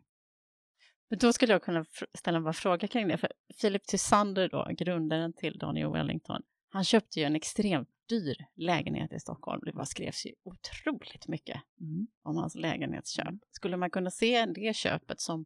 [1.10, 3.18] Men då skulle jag kunna ställa en fråga kring det.
[3.18, 9.14] För Philip Tysander, då, grundaren till Daniel Wellington, han köpte ju en extremt dyr lägenhet
[9.14, 9.62] i Stockholm.
[9.66, 12.08] Det bara skrevs ju otroligt mycket mm.
[12.24, 13.28] om hans lägenhetsköp.
[13.28, 13.40] Mm.
[13.52, 15.46] Skulle man kunna se det köpet som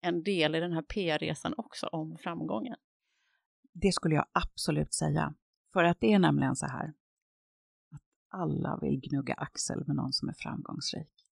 [0.00, 2.76] en del i den här PR-resan också om framgången?
[3.72, 5.34] Det skulle jag absolut säga.
[5.72, 6.94] För att det är nämligen så här
[7.90, 11.28] att alla vill gnugga axel med någon som är framgångsrik.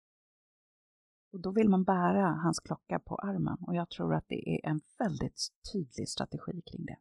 [1.32, 4.70] Och då vill man bära hans klocka på armen och jag tror att det är
[4.70, 6.96] en väldigt tydlig strategi kring det.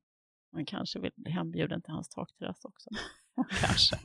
[0.51, 2.89] Man kanske vill bli hembjuden till hans takterrass också.
[3.61, 3.95] kanske.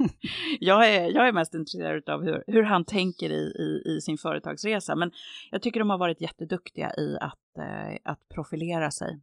[0.60, 4.18] jag, är, jag är mest intresserad av hur, hur han tänker i, i, i, sin
[4.18, 5.12] företagsresa, men
[5.50, 9.20] jag tycker de har varit jätteduktiga i att, eh, att profilera sig.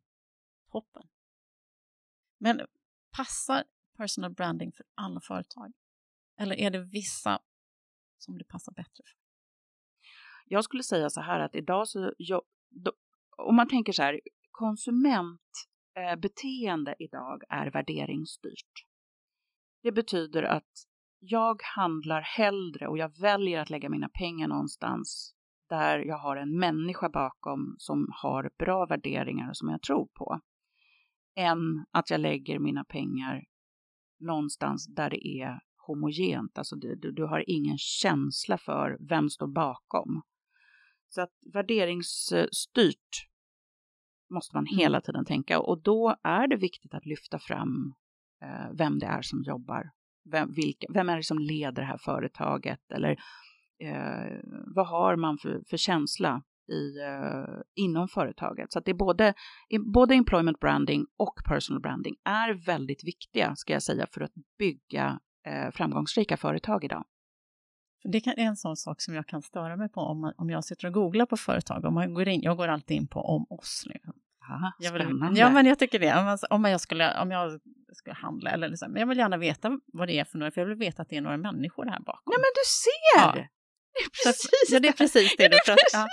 [0.71, 1.03] Toppen.
[2.37, 2.61] Men
[3.17, 3.63] passar
[3.97, 5.73] personal branding för alla företag?
[6.39, 7.39] Eller är det vissa
[8.17, 9.15] som det passar bättre för?
[10.47, 12.91] Jag skulle säga så här att idag så, jag, då,
[13.37, 14.19] om man tänker så här,
[14.51, 18.85] konsumentbeteende eh, idag är värderingsstyrt.
[19.85, 20.87] Det betyder att
[21.19, 25.35] jag handlar hellre och jag väljer att lägga mina pengar någonstans
[25.69, 30.39] där jag har en människa bakom som har bra värderingar och som jag tror på,
[31.35, 33.43] än att jag lägger mina pengar
[34.19, 40.21] någonstans där det är homogent, alltså du, du har ingen känsla för vem står bakom.
[41.09, 43.27] Så att värderingsstyrt
[44.29, 45.59] måste man hela tiden tänka.
[45.59, 47.93] Och då är det viktigt att lyfta fram
[48.43, 49.91] Eh, vem det är som jobbar.
[50.31, 53.11] Vem, vilka, vem är det som leder det här företaget eller
[53.83, 54.39] eh,
[54.75, 58.71] vad har man för, för känsla i, eh, inom företaget.
[58.71, 59.33] Så att det är både,
[59.93, 65.19] både employment branding och personal branding är väldigt viktiga, ska jag säga, för att bygga
[65.47, 67.05] eh, framgångsrika företag idag.
[68.03, 70.63] Det är en sån sak som jag kan störa mig på om, man, om jag
[70.65, 71.85] sitter och googlar på företag.
[71.85, 73.83] Om man går in, jag går alltid in på om oss.
[73.85, 74.13] Liksom.
[74.49, 76.19] Aha, jag vill, ja, men jag tycker det.
[76.19, 77.59] Om, om, jag, skulle, om jag
[77.93, 80.61] skulle handla eller liksom, men jag vill gärna veta vad det är för några, för
[80.61, 82.33] jag vill veta att det är några människor här bakom.
[82.33, 83.39] Nej, men du ser!
[83.39, 83.47] Ja.
[83.93, 84.87] Det är precis att, ja, det.
[84.87, 85.47] Är precis det.
[85.47, 86.07] det för, att, ja,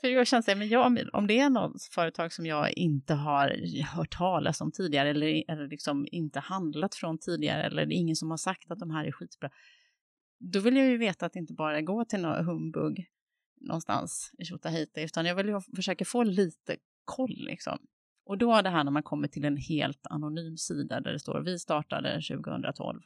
[0.00, 3.56] för jag känner men jag, om det är något företag som jag inte har
[3.96, 8.16] hört talas om tidigare eller, eller liksom inte handlat från tidigare eller det är ingen
[8.16, 9.50] som har sagt att de här är skitbra,
[10.40, 13.06] då vill jag ju veta att det inte bara går till någon humbug
[13.60, 16.76] någonstans i Tjotahejti, utan jag vill ju försöka få lite
[17.08, 17.78] koll liksom.
[18.26, 21.40] Och då det här när man kommer till en helt anonym sida där det står
[21.40, 23.00] vi startade 2012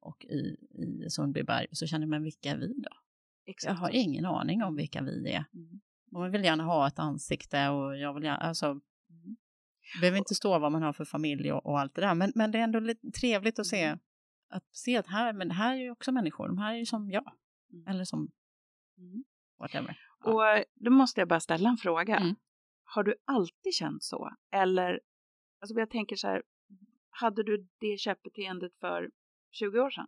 [0.00, 2.90] och i, i Sundbyberg så känner man vilka är vi då?
[3.46, 3.70] Exakt.
[3.70, 5.44] Jag har ingen aning om vilka vi är.
[5.54, 5.80] Mm.
[6.12, 9.36] Man vill gärna ha ett ansikte och jag vill gärna, alltså, mm.
[10.00, 12.50] behöver inte stå vad man har för familj och, och, allt det där, men, men
[12.50, 13.98] det är ändå lite trevligt att se mm.
[14.48, 16.86] att se att här, men det här är ju också människor, de här är ju
[16.86, 17.32] som jag,
[17.72, 17.86] mm.
[17.86, 18.30] eller som
[18.98, 19.24] mm.
[19.58, 19.98] whatever.
[20.24, 22.16] Och då måste jag bara ställa en fråga.
[22.16, 22.34] Mm.
[22.94, 24.30] Har du alltid känt så?
[24.52, 25.00] Eller,
[25.60, 26.42] alltså jag tänker så här,
[27.10, 29.10] hade du det köpbeteendet för
[29.50, 30.06] 20 år sedan?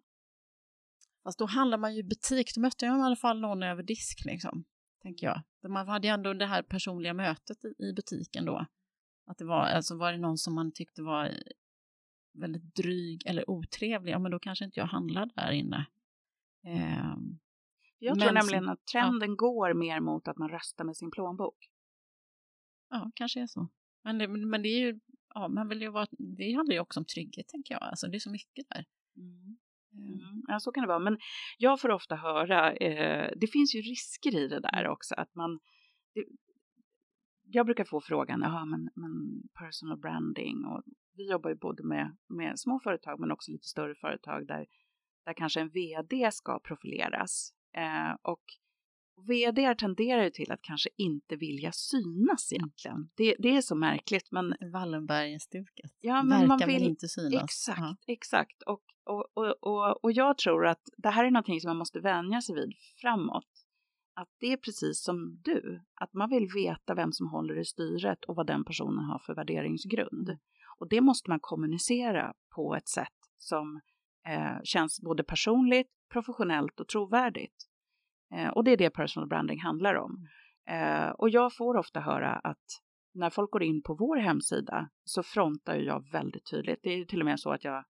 [1.22, 3.82] Fast då handlar man ju i butik, då mötte jag i alla fall någon över
[3.82, 4.64] disk liksom,
[5.02, 5.70] tänker jag.
[5.70, 8.66] Man hade ju ändå det här personliga mötet i, butiken då.
[9.26, 11.30] Att det var, alltså var det någon som man tyckte var
[12.32, 15.86] väldigt dryg eller otrevlig, ja men då kanske inte jag handlar där inne.
[16.66, 17.16] Eh,
[17.98, 19.36] jag tror nämligen att trenden ja.
[19.36, 21.70] går mer mot att man röstar med sin plånbok.
[22.90, 23.68] Ja, kanske är så.
[24.04, 25.00] Men det, men det är ju,
[25.34, 28.16] ja, man vill ju vara, det handlar ju också om trygghet tänker jag, alltså det
[28.16, 28.84] är så mycket där.
[29.16, 29.56] Mm.
[29.92, 30.98] Mm, ja, så kan det vara.
[30.98, 31.18] Men
[31.58, 35.58] jag får ofta höra, eh, det finns ju risker i det där också, att man...
[36.14, 36.24] Det,
[37.48, 40.82] jag brukar få frågan, ja men, men personal branding och
[41.16, 44.66] vi jobbar ju både med, med små företag men också lite större företag där,
[45.24, 47.50] där kanske en vd ska profileras.
[47.76, 48.42] Eh, och
[49.16, 52.60] vd tenderar ju till att kanske inte vilja synas mm.
[52.60, 53.08] egentligen.
[53.16, 54.28] Det, det är så märkligt.
[54.30, 55.90] Men, Wallenberg-stuket.
[56.00, 57.44] Ja, men Verkar man vill inte synas.
[57.44, 57.96] Exakt, -huh.
[58.06, 58.62] exakt.
[58.62, 62.00] Och, och, och, och, och jag tror att det här är någonting som man måste
[62.00, 63.48] vänja sig vid framåt.
[64.14, 68.24] Att det är precis som du, att man vill veta vem som håller i styret
[68.24, 70.38] och vad den personen har för värderingsgrund.
[70.78, 73.80] Och det måste man kommunicera på ett sätt som
[74.28, 77.66] eh, känns både personligt, professionellt och trovärdigt.
[78.34, 80.28] Eh, och det är det personal branding handlar om.
[80.68, 82.82] Eh, och jag får ofta höra att
[83.14, 86.80] när folk går in på vår hemsida så frontar jag väldigt tydligt.
[86.82, 87.84] Det är till och med så att jag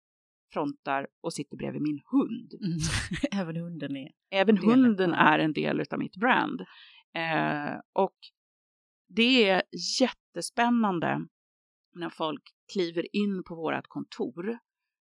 [0.52, 2.52] frontar och sitter bredvid min hund.
[2.60, 2.78] Mm.
[3.40, 6.60] Även hunden är Även hunden är en del av mitt brand.
[7.14, 8.16] Eh, och
[9.08, 9.62] det är
[10.00, 11.26] jättespännande
[11.94, 12.42] när folk
[12.72, 14.58] kliver in på vårt kontor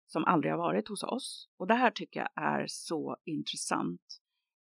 [0.05, 1.49] som aldrig har varit hos oss.
[1.57, 4.01] Och det här tycker jag är så intressant.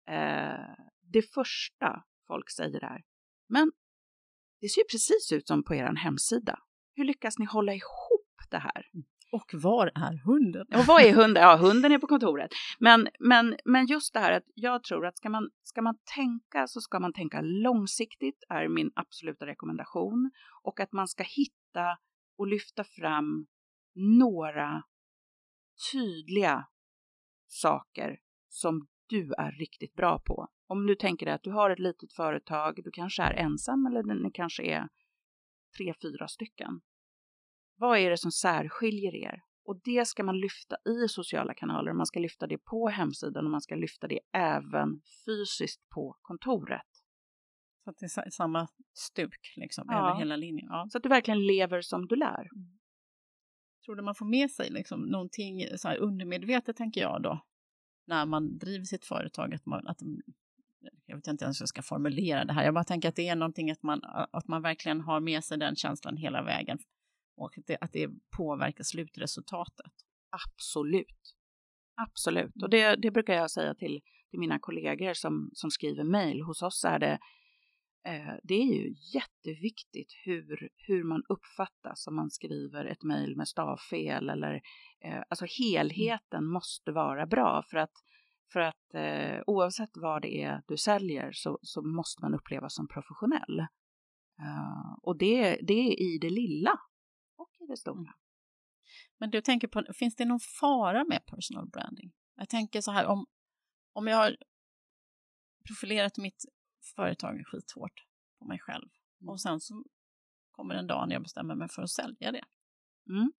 [0.09, 0.75] Eh,
[1.13, 3.03] det första folk säger är,
[3.49, 3.73] men
[4.61, 6.59] det ser ju precis ut som på er hemsida.
[6.95, 8.87] Hur lyckas ni hålla ihop det här?
[9.33, 10.67] Och var är hunden?
[10.75, 11.43] Och vad är hunden?
[11.43, 12.51] Ja, hunden är på kontoret.
[12.79, 16.67] Men, men, men just det här att jag tror att ska man, ska man tänka
[16.67, 20.31] så ska man tänka långsiktigt är min absoluta rekommendation.
[20.63, 21.99] Och att man ska hitta
[22.39, 23.47] och lyfta fram
[23.95, 24.83] några
[25.93, 26.67] tydliga
[27.47, 28.19] saker
[28.49, 30.49] som du är riktigt bra på.
[30.67, 34.03] Om du tänker dig att du har ett litet företag, du kanske är ensam eller
[34.03, 34.89] ni kanske är
[35.79, 36.81] tre, fyra stycken.
[37.77, 39.43] Vad är det som särskiljer er?
[39.65, 43.51] Och det ska man lyfta i sociala kanaler, man ska lyfta det på hemsidan och
[43.51, 46.87] man ska lyfta det även fysiskt på kontoret.
[47.85, 49.99] Så att det är samma stuk liksom ja.
[49.99, 50.67] över hela linjen?
[50.71, 50.87] Ja.
[50.91, 52.41] Så att du verkligen lever som du lär.
[52.41, 52.79] Mm.
[53.85, 57.41] Tror du man får med sig liksom någonting så här undermedvetet tänker jag då?
[58.09, 59.99] När man driver sitt företag, att man, att,
[61.07, 62.65] jag vet inte ens hur jag ska formulera det här.
[62.65, 64.01] Jag bara tänker att det är någonting att man,
[64.33, 66.79] att man verkligen har med sig den känslan hela vägen
[67.37, 69.93] och att det, att det påverkar slutresultatet.
[70.31, 71.35] Absolut.
[71.95, 72.63] Absolut.
[72.63, 76.43] Och det, det brukar jag säga till, till mina kollegor som, som skriver mejl.
[76.43, 77.19] Hos oss är det,
[78.09, 83.49] Eh, det är ju jätteviktigt hur, hur man uppfattas om man skriver ett mejl med
[83.49, 84.63] stavfel eller
[85.05, 86.53] eh, alltså helheten mm.
[86.53, 87.93] måste vara bra för att
[88.53, 92.89] för att eh, oavsett vad det är du säljer så, så måste man upplevas som
[92.89, 93.67] professionell.
[95.03, 96.81] Och det, det är i det lilla
[97.37, 97.99] och i det stora.
[97.99, 98.13] Mm.
[99.19, 102.13] Men du tänker på, finns det någon fara med personal branding?
[102.37, 103.27] Jag tänker så här, om,
[103.93, 104.37] om jag har
[105.69, 106.45] profilerat mitt
[106.97, 108.07] företag skithårt
[108.39, 108.89] på mig själv
[109.21, 109.29] mm.
[109.29, 109.85] och sen så
[110.51, 112.45] kommer en dag när jag bestämmer mig för att sälja det.
[113.09, 113.33] Mm.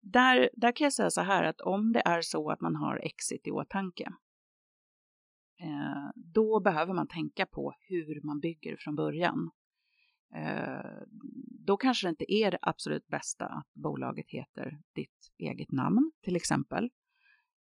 [0.00, 2.96] Där, där kan jag säga så här att om det är så att man har
[2.96, 4.12] exit i åtanke,
[5.60, 9.50] eh, då behöver man tänka på hur man bygger från början.
[10.34, 11.02] Eh,
[11.66, 16.36] då kanske det inte är det absolut bästa att bolaget heter ditt eget namn till
[16.36, 16.90] exempel.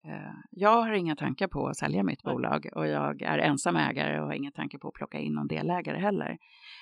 [0.07, 4.21] Eh, jag har inga tankar på att sälja mitt bolag och jag är ensam ägare
[4.21, 6.39] och har inga tankar på att plocka in någon delägare heller.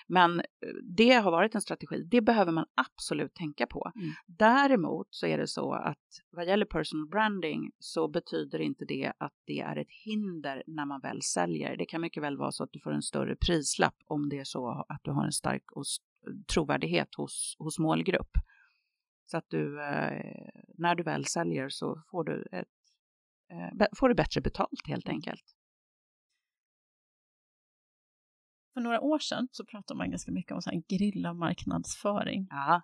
[0.07, 0.45] Men eh,
[0.97, 2.05] det har varit en strategi.
[2.11, 3.93] Det behöver man absolut tänka på.
[3.97, 4.11] Mm.
[4.27, 5.99] Däremot så är det så att
[6.31, 11.01] vad gäller personal branding så betyder inte det att det är ett hinder när man
[11.01, 11.77] väl säljer.
[11.77, 14.45] Det kan mycket väl vara så att du får en större prislapp om det är
[14.45, 15.63] så att du har en stark
[16.55, 18.31] trovärdighet hos, hos målgrupp.
[19.27, 20.49] Så att du, eh,
[20.79, 22.69] när du väl säljer så får du, ett,
[23.99, 25.45] får du bättre betalt helt enkelt.
[28.75, 32.47] För några år sedan så pratade man ganska mycket om så här grilla marknadsföring.
[32.51, 32.83] Ja.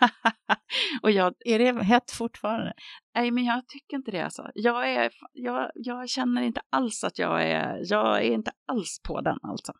[1.02, 2.72] och jag, Är det hett fortfarande?
[3.14, 4.50] nej men jag tycker inte det alltså.
[4.54, 9.20] Jag, är, jag, jag känner inte alls att jag är, jag är inte alls på
[9.20, 9.72] den alltså.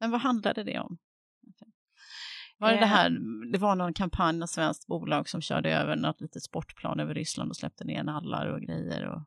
[0.00, 0.98] Men vad handlade det om?
[2.58, 2.88] Var det det Eh.
[2.88, 3.10] här,
[3.52, 7.50] det var någon kampanj av svenskt bolag som körde över något litet sportplan över Ryssland
[7.50, 9.22] och släppte ner nallar och grejer och...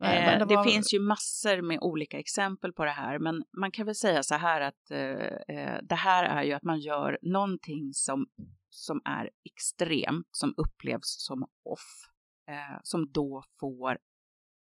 [0.00, 3.70] Vad- Eh, det var- finns ju massor med olika exempel på det här, men man
[3.70, 7.18] kan väl säga så här att eh, eh, det här är ju att man gör
[7.22, 8.26] någonting som,
[8.70, 12.10] som är extremt, som upplevs som off,
[12.48, 13.98] eh, som då får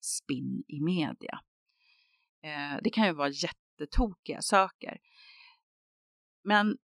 [0.02, 1.40] spinn i media.
[2.44, 4.98] Eh, det kan ju vara jättetokiga saker.
[6.44, 6.78] Men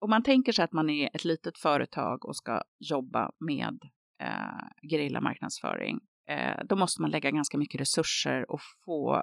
[0.00, 3.78] om man tänker sig att man är ett litet företag och ska jobba med
[4.22, 9.22] eh, gerillamarknadsföring, eh, då måste man lägga ganska mycket resurser och få,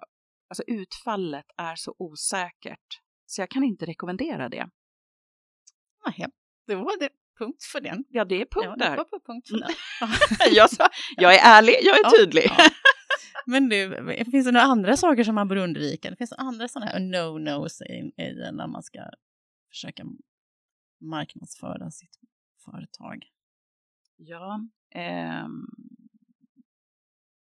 [0.49, 3.01] alltså utfallet är så osäkert.
[3.25, 4.69] Så jag kan inte rekommendera det.
[6.05, 6.25] Nej,
[6.67, 7.09] det var det.
[7.37, 8.05] Punkt för den.
[8.09, 9.03] Ja, det är punkt ja, det där.
[9.03, 9.69] på punkt för den.
[10.55, 12.43] jag, sa, jag är ärlig, jag är Ja, tydlig.
[12.57, 12.69] ja.
[13.45, 13.89] Men du,
[14.31, 16.09] finns det några andra saker som man bör undvika?
[16.09, 17.81] Det finns andra sådana här no-nos
[18.53, 18.99] när man ska
[19.69, 20.03] försöka
[21.01, 22.19] marknadsföra sitt
[22.65, 23.25] företag.
[24.17, 24.59] Ja,
[24.91, 25.65] ehm,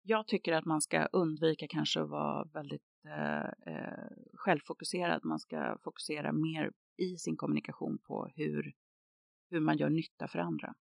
[0.07, 5.25] jag tycker att man ska undvika kanske att vara väldigt eh, eh, självfokuserad.
[5.25, 8.73] Man ska fokusera mer i sin kommunikation på hur,
[9.49, 10.73] hur man gör nytta för andra.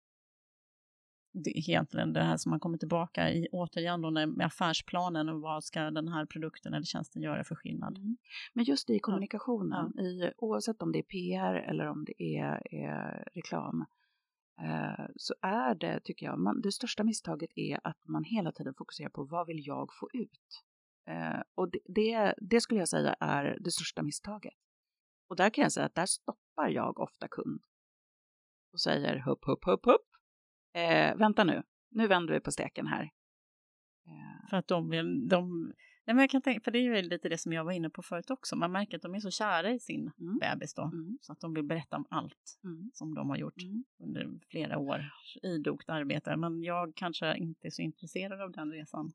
[1.34, 5.41] Det är egentligen det här som man kommer tillbaka i återigen då med affärsplanen och
[5.41, 7.97] vad ska den här produkten eller tjänsten göra för skillnad?
[7.97, 8.17] Mm.
[8.53, 13.28] Men just i kommunikationen, i, oavsett om det är PR eller om det är, är
[13.34, 13.86] reklam,
[14.62, 18.74] Eh, så är det, tycker jag, man, det största misstaget är att man hela tiden
[18.74, 20.64] fokuserar på vad vill jag få ut?
[21.08, 24.53] Eh, och det, det, det skulle jag säga är det största misstaget.
[25.28, 27.62] Och där kan jag säga att där stoppar jag ofta kund
[28.74, 30.08] och säger hupp, hupp, hupp, hupp.
[30.74, 33.03] Eh, vänta nu, nu vänder vi på steken här.
[34.08, 35.74] Eh, För att de vill, de,
[36.06, 37.89] nej men jag kan tänka, för det är ju lite det som jag var inne
[37.89, 40.38] på förut också, man märker att de är så kära i sin Mm.
[40.38, 41.18] bebis då, Mm.
[41.22, 43.84] så att de vill berätta om allt mm, som de har gjort mm.
[43.99, 45.01] under flera år
[45.43, 46.36] idogt arbete.
[46.38, 49.12] Men jag kanske inte är så intresserad av den resan.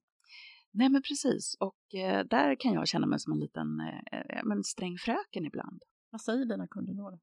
[0.72, 3.80] Nej men precis, och eh, där kan jag känna mig som en liten
[4.12, 5.82] eh, men sträng fröken ibland.
[6.11, 7.11] Vad säger dina kunder då?
[7.11, 7.18] då?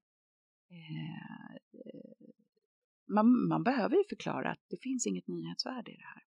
[0.75, 2.29] Eh, eh,
[3.09, 6.23] man, man behöver ju förklara att det finns inget nyhetsvärde i det här.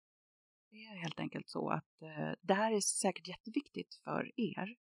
[0.70, 4.76] Det är helt enkelt så att eh, det här är säkert jätteviktigt för er.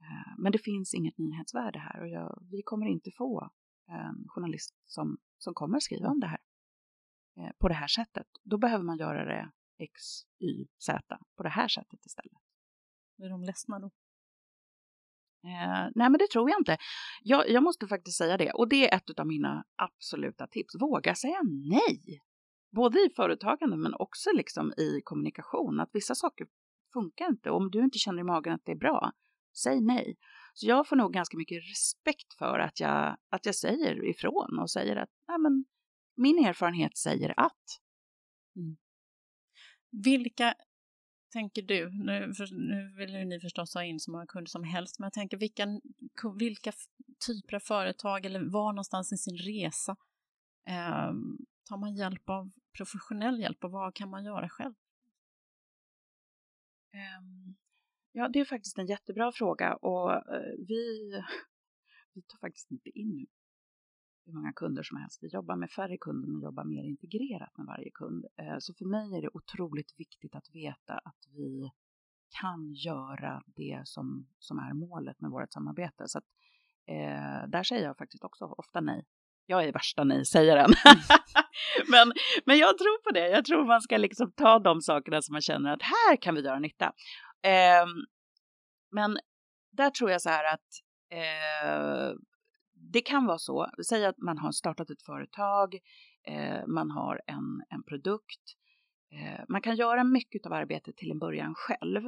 [0.00, 3.50] Eh, men det finns inget nyhetsvärde här och jag, vi kommer inte få
[3.88, 6.40] en journalist som, som kommer skriva om det här
[7.36, 8.26] eh, på det här sättet.
[8.42, 10.02] Då behöver man göra det X,
[10.38, 12.38] Y, Z på det här sättet istället.
[13.18, 13.90] Är de ledsna då?
[15.44, 16.78] Eh, nej, men det tror jag inte.
[17.22, 18.52] Jag, jag måste faktiskt säga det.
[18.52, 20.74] Och det är ett av mina absoluta tips.
[20.80, 21.38] Våga säga
[21.70, 22.20] nej.
[22.72, 25.80] Både i företagande men också liksom i kommunikation.
[25.80, 26.46] Att vissa saker
[26.92, 27.50] funkar inte.
[27.50, 29.12] Om du inte känner i magen att det är bra,
[29.62, 30.16] säg nej.
[30.54, 34.70] Så jag får nog ganska mycket respekt för att jag, att jag säger ifrån och
[34.70, 35.64] säger att nej, men
[36.16, 37.80] min erfarenhet säger att.
[38.56, 38.76] Mm.
[40.04, 40.54] Vilka
[41.32, 44.64] tänker du, nu, för, nu vill ju ni förstås ha in så många kunder som
[44.64, 45.66] helst, men jag tänker vilka,
[46.38, 46.72] vilka
[47.26, 49.96] typer av företag eller var någonstans i sin resa
[50.68, 51.12] eh,
[51.64, 54.74] tar man hjälp av professionell hjälp och vad kan man göra själv?
[56.92, 57.54] Ehm,
[58.12, 61.12] ja, det är faktiskt en jättebra fråga och eh, vi,
[62.12, 63.26] vi tar faktiskt inte in
[64.26, 65.22] hur många kunder som helst.
[65.22, 68.26] Vi jobbar med färre kunder men jobbar mer integrerat med varje kund.
[68.36, 71.70] Eh, så för mig är det otroligt viktigt att veta att vi
[72.40, 76.08] kan göra det som, som är målet med vårt samarbete.
[76.08, 76.24] Så att,
[76.86, 79.06] eh, där säger jag faktiskt också ofta nej.
[79.46, 80.70] Jag är värsta nej-sägaren.
[81.90, 82.12] men,
[82.46, 83.28] men jag tror på det.
[83.28, 86.40] Jag tror man ska liksom ta de sakerna som man känner att här kan vi
[86.40, 86.92] göra nytta.
[87.42, 87.86] Eh,
[88.90, 89.18] men
[89.72, 90.68] där tror jag så här att
[91.10, 92.16] eh,
[92.92, 93.70] det kan vara så.
[93.88, 95.74] Säg att man har startat ett företag,
[96.28, 98.56] eh, man har en, en produkt
[99.12, 102.02] Eh, man kan göra mycket av arbetet till en början själv.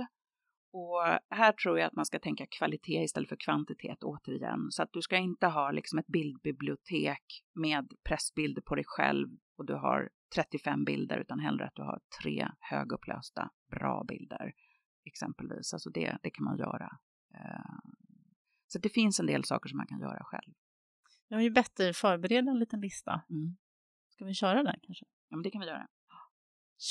[0.76, 4.70] Och här tror jag att man ska tänka kvalitet istället för kvantitet återigen.
[4.70, 9.66] Så att du ska inte ha liksom ett bildbibliotek med pressbilder på dig själv och
[9.66, 14.52] du har 35 bilder utan hellre att du har tre högupplösta bra bilder
[15.04, 15.72] exempelvis.
[15.72, 16.98] Alltså det, det kan man göra.
[17.34, 17.90] Eh,
[18.66, 20.54] så det finns en del saker som man kan göra själv.
[21.28, 23.22] Jag har ju bett dig förbereda en liten lista.
[23.30, 23.56] Mm.
[24.08, 25.04] Ska vi köra den kanske?
[25.28, 25.88] Ja, men det kan vi göra.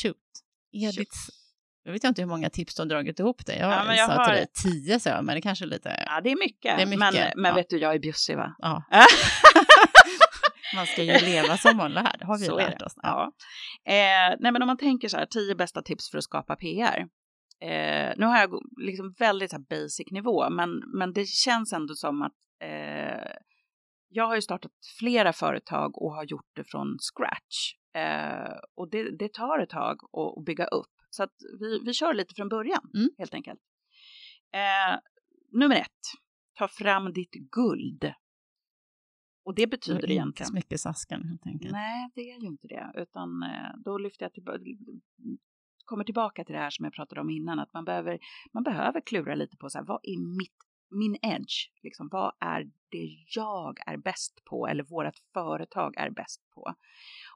[0.02, 0.18] Shoot.
[0.72, 1.43] Ediths...
[1.84, 3.56] Jag vet inte hur många tips du har dragit ihop det.
[3.56, 5.68] Jag, Ja, men jag sa har- till dig tio, så jag, men det kanske är
[5.68, 6.04] lite...
[6.06, 6.78] Ja, det är mycket.
[6.78, 7.56] Det är mycket, Men, men ja.
[7.56, 8.56] vet du, jag är bjussig va?
[8.58, 8.84] Ja.
[10.76, 12.94] Man ska ju leva som man lär, det har vi Så är lärt oss.
[12.96, 13.32] Ja.
[13.86, 17.00] Eh, nej, men om man tänker så här, tio bästa tips för att skapa PR.
[17.62, 18.50] Eh, nu har jag
[18.82, 23.32] liksom väldigt så basic nivå, men, men det känns ändå som att eh,
[24.10, 27.74] jag har ju startat flera företag och har gjort det från scratch.
[27.96, 29.98] Eh, och det, det tar ett tag
[30.38, 30.92] att bygga upp.
[31.16, 33.09] Så att vi, vi kör lite från början, Mm.
[33.18, 33.59] helt enkelt.
[34.53, 34.99] Eh,
[35.51, 36.01] nummer ett,
[36.57, 38.14] ta fram ditt guld.
[39.45, 40.47] Och det betyder inte egentligen...
[40.49, 41.72] smyckesasken helt enkelt.
[41.72, 44.59] Nej, det är ju inte det, utan eh, då lyfter jag tillbaka,
[45.86, 48.20] kommer tillbaka till det här som jag pratade om innan, att man behöver,
[48.53, 50.57] man behöver klura lite på så här, vad är mitt,
[50.89, 51.70] min edge?
[51.84, 56.74] Liksom, vad är det jag är bäst på eller vårt företag är bäst på?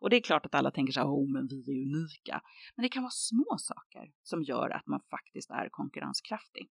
[0.01, 2.41] Och det är klart att alla tänker så här, oh, men vi är unika.
[2.75, 6.69] Men det kan vara små saker som gör att man faktiskt är konkurrenskraftig.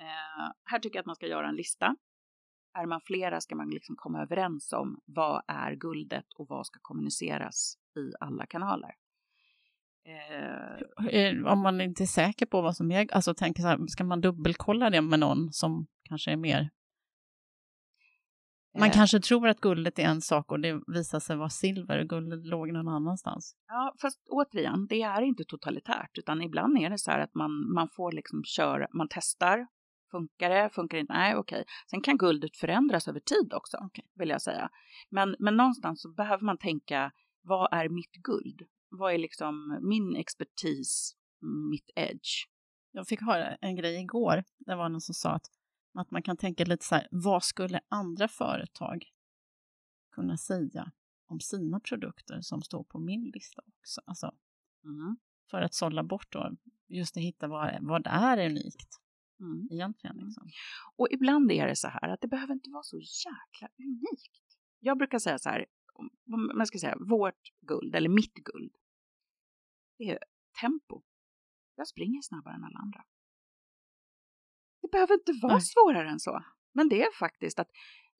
[0.00, 1.96] Eh, här tycker jag att man ska göra en lista
[2.76, 6.78] är man flera ska man liksom komma överens om vad är guldet och vad ska
[6.82, 8.94] kommuniceras i alla kanaler.
[10.04, 13.86] Eh, eh Om man inte är säker på vad som är, alltså tänker så här,
[13.86, 16.70] ska man dubbelkolla det med någon som kanske är mer
[18.78, 21.98] man eh, kanske tror att guldet är en sak och det visar sig vara silver
[21.98, 23.54] och guldet låg någon annanstans.
[23.68, 27.72] Ja, fast återigen, det är inte totalitärt, utan ibland är det så här att man,
[27.74, 29.66] man får liksom köra, man testar,
[30.10, 31.64] funkar det, funkar det inte, nej okej.
[31.90, 34.04] Sen kan guldet förändras över tid också, Okej.
[34.14, 34.68] vill jag säga.
[35.10, 37.12] Men, men någonstans så behöver man tänka,
[37.42, 38.62] vad är mitt guld?
[38.90, 41.12] Vad är liksom min expertis,
[41.70, 42.46] mitt edge?
[42.92, 45.46] Jag fick höra en grej igår, det var någon som sa att,
[45.98, 49.04] att man kan tänka lite så här, vad skulle andra företag
[50.12, 50.92] kunna säga
[51.26, 54.00] om sina produkter som står på min lista också?
[54.04, 54.34] Alltså,
[54.84, 55.16] Mm.
[55.50, 56.56] för att sålla bort då,
[56.88, 59.00] just att hitta vad, vad är unikt
[59.40, 59.68] Mm.
[59.70, 60.16] egentligen.
[60.16, 60.26] Mm.
[60.26, 60.48] Liksom.
[60.96, 64.42] Och ibland är det så här att det behöver inte vara så jäkla unikt.
[64.80, 65.66] Jag brukar säga så här,
[66.54, 68.76] man ska säga vårt guld eller mitt guld.
[69.98, 70.18] Det är
[70.60, 71.02] tempo.
[71.74, 73.04] Jag springer snabbare än alla andra.
[74.86, 75.62] Det behöver inte vara Nej.
[75.62, 76.42] svårare än så.
[76.74, 77.68] Men det är faktiskt att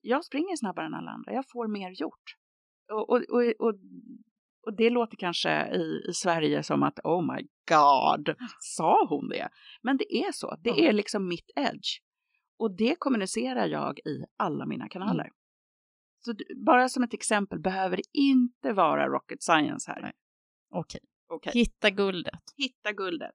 [0.01, 1.33] jag springer snabbare än alla andra.
[1.33, 2.35] Jag får mer gjort.
[2.91, 3.73] Och, och, och, och,
[4.65, 9.49] och det låter kanske i, i Sverige som att oh my god, sa hon det?
[9.81, 10.55] Men det är så.
[10.63, 11.99] Det är liksom mitt edge.
[12.59, 15.29] Och det kommunicerar jag i alla mina kanaler.
[16.25, 20.01] Så d- bara som ett exempel behöver det inte vara rocket science här.
[20.01, 20.13] Nej.
[20.69, 21.51] Okej, Okej.
[21.53, 22.41] hitta guldet.
[22.57, 23.31] Hitta guldet.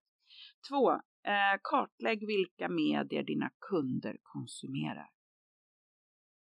[0.68, 5.10] Två, eh, kartlägg vilka medier dina kunder konsumerar.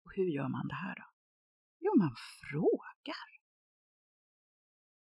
[0.04, 1.04] Och hur gör man det här då?
[1.80, 2.14] Jo, man
[2.50, 3.28] frågar.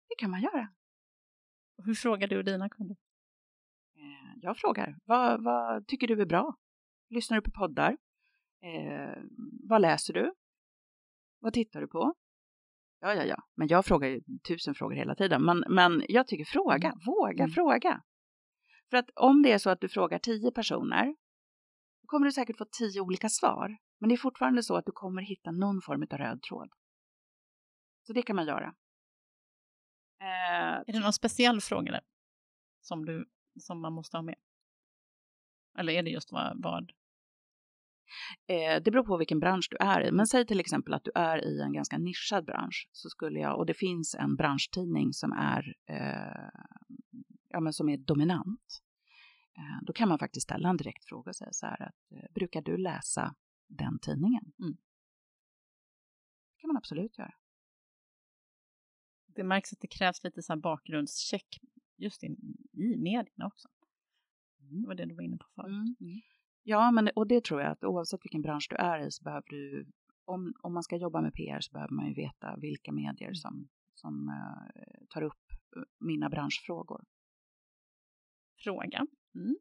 [0.08, 0.68] Det kan man göra.
[1.84, 2.96] Hur frågar du dina kunder?
[3.96, 6.56] Eh, jag frågar, vad, vad tycker du är bra?
[7.08, 7.96] Lyssnar du på poddar?
[8.62, 9.22] Eh,
[9.68, 10.34] vad läser du?
[11.38, 12.14] Vad tittar du på?
[13.00, 15.44] Ja, ja, ja, men jag frågar ju tusen frågor hela tiden.
[15.44, 17.50] Men, men jag tycker fråga, våga Mm.
[17.54, 18.02] fråga.
[18.90, 21.06] För att om det är så att du frågar tio personer,
[22.02, 23.76] då kommer du säkert få tio olika svar.
[23.98, 26.72] Men det är fortfarande så att du kommer hitta någon form av röd tråd.
[28.06, 28.74] Så det kan man göra.
[30.20, 32.02] Eh, Är det någon speciell fråga där?
[32.80, 33.28] Som, du,
[33.60, 34.36] som man måste ha med?
[35.78, 36.92] Eller är det just vad, vad
[38.48, 40.12] Eh, det beror på vilken bransch du är i.
[40.12, 42.88] Men säg till exempel att du är i en ganska nischad bransch.
[42.92, 46.60] Så skulle jag, och det finns en branschtidning som är, eh,
[47.54, 48.82] ja, men som är dominant.
[49.56, 52.32] Eh, då kan man faktiskt ställa en direkt fråga och säga så här att eh,
[52.34, 53.34] brukar du läsa
[53.68, 54.52] den tidningen?
[54.58, 54.76] Mm.
[56.54, 57.34] Det kan man absolut göra.
[59.26, 61.60] det märks att det krävs lite så här bakgrundscheck
[61.96, 62.26] just i,
[62.72, 63.68] i medierna också.
[64.58, 66.00] Det var det du var inne på förut.
[66.00, 66.20] Mm.
[66.62, 69.44] Ja, men och det tror jag att oavsett vilken bransch du är i så behöver
[69.46, 69.86] du,
[70.24, 73.68] om, om man ska jobba med PR så behöver man ju veta vilka medier som,
[73.94, 75.42] som eh, tar upp
[76.00, 77.04] mina branschfrågor.
[78.64, 79.06] Fråga.
[79.34, 79.56] Mm.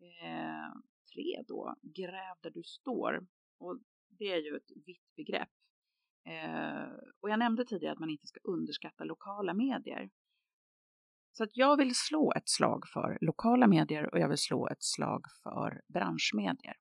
[0.00, 0.72] Eh,
[1.14, 3.26] tre då, gräv där du står.
[3.58, 3.78] Och
[4.08, 5.48] det är ju ett vitt begrepp.
[6.24, 10.10] Eh, och jag nämnde tidigare att man inte ska underskatta lokala medier.
[11.32, 14.82] Så att jag vill slå ett slag för lokala medier och jag vill slå ett
[14.82, 16.76] slag för branschmedier.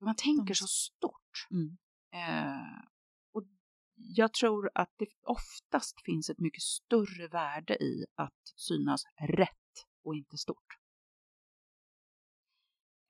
[0.00, 1.46] Man tänker så stort.
[1.50, 1.76] Mm.
[2.12, 2.82] Eh,
[4.02, 10.14] jag tror att det oftast finns ett mycket större värde i att synas rätt och
[10.14, 10.76] inte stort.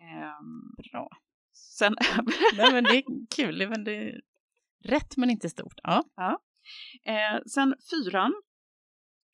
[0.01, 1.09] Ehm, Bra.
[1.53, 1.95] sen,
[2.57, 3.05] Nej, men det är
[3.36, 3.68] kul.
[3.68, 4.20] Men det är
[4.84, 5.80] rätt men inte stort.
[5.82, 6.05] Ja.
[7.05, 8.43] eh, sen fyran,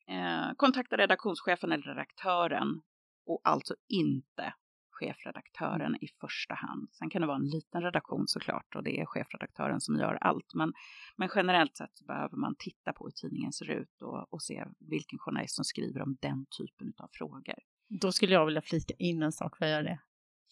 [0.07, 2.81] eh, kontakta redaktionschefen eller redaktören
[3.25, 4.53] och alltså inte
[4.99, 6.89] chefredaktören i första hand.
[6.91, 10.53] Sen kan det vara en liten redaktion såklart och det är chefredaktören som gör allt.
[10.53, 10.73] Men,
[11.17, 14.65] men generellt sett så behöver man titta på hur tidningen ser ut och, och se
[14.79, 17.59] vilken journalist som skriver om den typen av frågor.
[18.01, 19.57] Då skulle jag vilja flika in en sak.
[19.57, 19.99] Får jag göra det?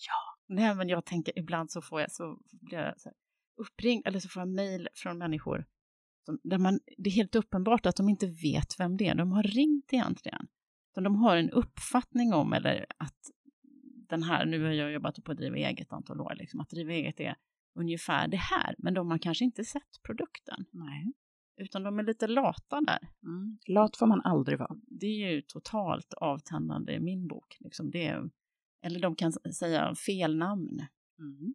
[0.07, 0.55] Ja.
[0.55, 3.11] Nej, men jag tänker ibland så får jag så blir jag så
[3.57, 5.65] uppringd eller så får jag mejl från människor
[6.25, 9.31] som, där man, det är helt uppenbart att de inte vet vem det är de
[9.31, 10.47] har ringt egentligen.
[10.91, 13.19] Utan de har en uppfattning om eller att
[14.09, 16.93] den här, nu har jag jobbat på att driva eget antal år, liksom, att driva
[16.93, 17.35] eget är
[17.79, 20.65] ungefär det här, men de har kanske inte sett produkten.
[20.71, 21.13] Nej.
[21.57, 23.09] Utan de är lite lata där.
[23.23, 23.57] Mm.
[23.67, 24.75] Lat får man aldrig vara.
[24.87, 27.57] Det är ju totalt avtändande i min bok.
[27.59, 27.91] Liksom.
[27.91, 28.29] Det
[28.85, 30.85] eller de kan säga fel namn.
[31.19, 31.53] Mm.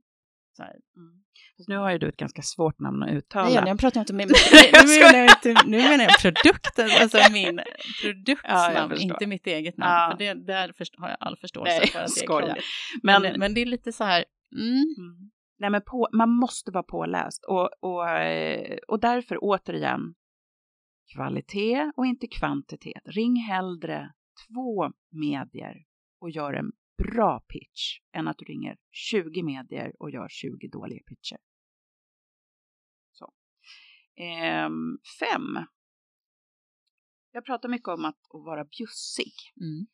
[0.60, 0.76] Så här.
[0.96, 1.22] Mm.
[1.68, 3.60] Nu har ju du ett ganska svårt namn att uttala.
[3.60, 4.28] Nej, jag pratar inte om min,
[4.72, 7.60] nu, menar jag inte, nu menar jag produkten, alltså min
[8.02, 9.90] produkts Ja, namn, inte mitt eget namn.
[9.90, 10.10] Ja.
[10.10, 12.64] För det, där har jag all förståelse Nej, för att det är krångligt.
[13.02, 14.24] Men, Men, men det är lite så här,
[14.56, 15.30] mm, Mm.
[15.58, 20.14] Nej, men på, man måste vara påläst och, och, eh, och därför återigen
[21.14, 23.02] kvalitet och inte kvantitet.
[23.04, 24.12] Ring hellre
[24.48, 25.76] två medier
[26.20, 26.72] och gör en
[27.04, 31.38] bra pitch än att du ringer 20 medier och gör 20 dåliga pitcher.
[33.12, 33.32] Så.
[34.16, 35.64] Ehm, fem.
[37.32, 39.32] Jag pratar mycket om att, att vara bjussig.
[39.60, 39.86] mm,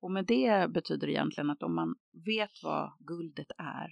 [0.00, 1.94] Och med det betyder det egentligen att om man
[2.24, 3.88] vet vad guldet är,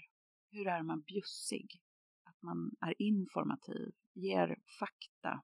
[0.51, 1.81] hur är man bjussig?
[2.25, 5.43] Att man är informativ, ger fakta,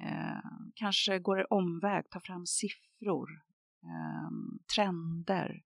[0.00, 3.30] eh, kanske går omväg, tar fram siffror,
[3.82, 4.30] eh,
[4.74, 5.62] trender.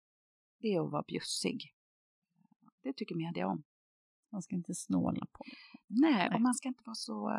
[0.62, 1.74] Det är att vara bjussig.
[2.82, 3.64] Det tycker media om.
[4.32, 5.52] man ska inte snåla på det.
[5.86, 6.30] Nej, Nej.
[6.34, 7.30] och man ska inte vara så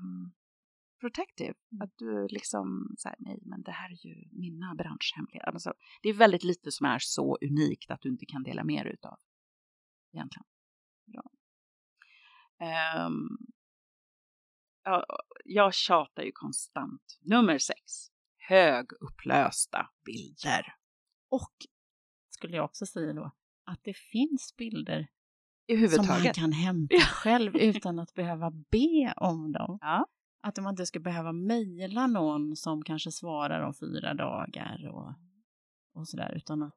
[0.00, 0.34] um,
[1.00, 1.54] protective.
[1.72, 1.82] Mm.
[1.82, 5.48] Att du liksom säger nej, men det här är ju mina branschhemligheter.
[5.48, 8.84] Alltså, det är väldigt lite som är så unikt att du inte kan dela mer
[8.84, 9.18] utav.
[10.12, 10.46] Egentligen.
[11.06, 11.30] Bra.
[12.58, 13.28] Ehm,
[14.84, 15.06] ja,
[15.44, 17.18] jag tjatar ju konstant.
[17.20, 17.82] Nummer sex.
[18.38, 20.74] Högupplösta bilder.
[21.28, 21.54] Och
[22.36, 23.30] skulle jag också säga då,
[23.64, 25.06] att det finns bilder
[25.96, 29.78] som man kan hämta själv utan att behöva be om dem.
[29.80, 30.06] Ja.
[30.42, 35.12] Att man inte ska behöva mejla någon som kanske svarar om fyra dagar och,
[35.94, 36.74] och sådär, utan att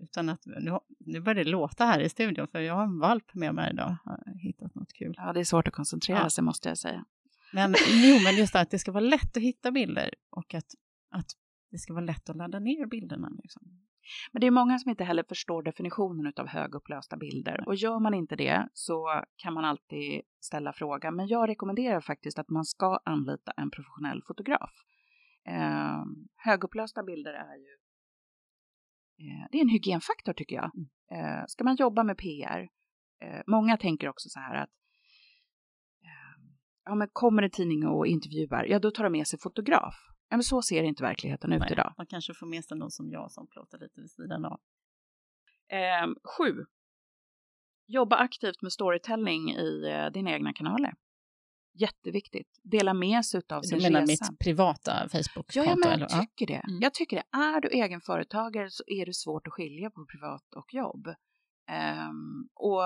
[0.00, 3.34] utan att, nu, nu börjar det låta här i studion för jag har en valp
[3.34, 5.14] med mig idag, har hittat något kul.
[5.16, 6.30] ja, det är svårt att koncentrera Ja.
[6.30, 7.04] sig måste jag säga.
[7.52, 10.74] Men, jo, men just det att det ska vara lätt att hitta bilder och att,
[11.10, 11.26] att
[11.70, 13.28] det ska vara lätt att ladda ner bilderna.
[13.42, 13.87] Liksom.
[14.32, 17.64] Men det är många som inte heller förstår definitionen av högupplösta bilder.
[17.66, 21.16] Och gör man inte det så kan man alltid ställa frågan.
[21.16, 24.70] Men jag rekommenderar faktiskt att man ska anlita en professionell fotograf.
[25.48, 26.04] Eh,
[26.36, 27.72] högupplösta bilder är ju
[29.18, 30.70] eh, det är en hygienfaktor tycker jag.
[31.10, 32.68] Eh, ska man jobba med PR,
[33.20, 34.70] eh, många tänker också så här att
[36.02, 36.42] eh,
[36.84, 39.94] ja, men kommer en tidning och intervjuar, ja då tar de med sig fotograf.
[40.28, 41.94] Ja, men så ser inte verkligheten ut Nej, idag.
[41.96, 44.60] Man kanske får med sig någon som jag som plåtar lite vid sidan av.
[45.68, 46.06] Eh,
[46.38, 46.64] sju.
[47.86, 50.94] Jobba aktivt med storytelling i eh, dina egna kanaler.
[51.74, 52.60] Jätteviktigt.
[52.62, 54.26] Dela med sig av sin Du menar resa.
[54.30, 55.58] mitt privata Facebook-konto?
[55.58, 56.62] Ja, ja, men jag tycker det.
[56.68, 56.78] Mm.
[56.80, 57.38] Jag tycker det.
[57.38, 61.14] Är du egenföretagare så är det svårt att skilja på privat och jobb.
[61.70, 62.82] Ehm, och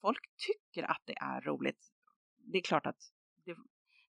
[0.00, 1.92] folk tycker att det är roligt.
[2.52, 2.98] Det är klart att
[3.44, 3.56] det,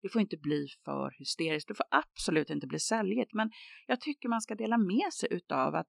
[0.01, 1.67] det får inte bli för hysteriskt.
[1.67, 3.33] Det får absolut inte bli säljigt.
[3.33, 3.51] Men
[3.87, 5.87] jag tycker man ska dela med sig utav att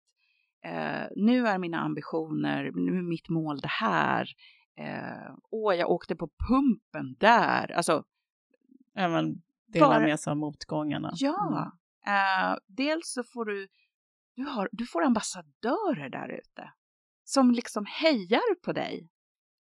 [0.64, 4.28] eh, nu är mina ambitioner, nu är mitt mål det här.
[4.78, 7.72] Eh, åh, jag åkte på pumpen där.
[7.72, 8.04] Alltså,
[8.94, 11.10] men dela Bara- med sig av motgångarna.
[11.14, 11.72] Ja,
[12.06, 12.52] Mm.
[12.52, 13.68] eh, dels så får du,
[14.34, 16.72] du, har, du får ambassadörer där ute
[17.24, 19.08] som liksom hejar på dig.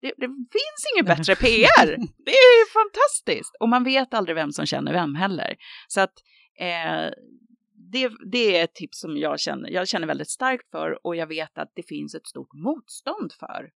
[0.01, 1.97] Det, det finns ingen bättre PR.
[2.25, 3.55] Det är fantastiskt.
[3.59, 5.55] Och man vet aldrig vem som känner vem heller.
[5.87, 6.13] Så att
[6.59, 7.13] eh,
[7.91, 11.27] det, det är ett tips som jag känner, jag känner väldigt starkt för och jag
[11.27, 13.69] vet att det finns ett stort motstånd för.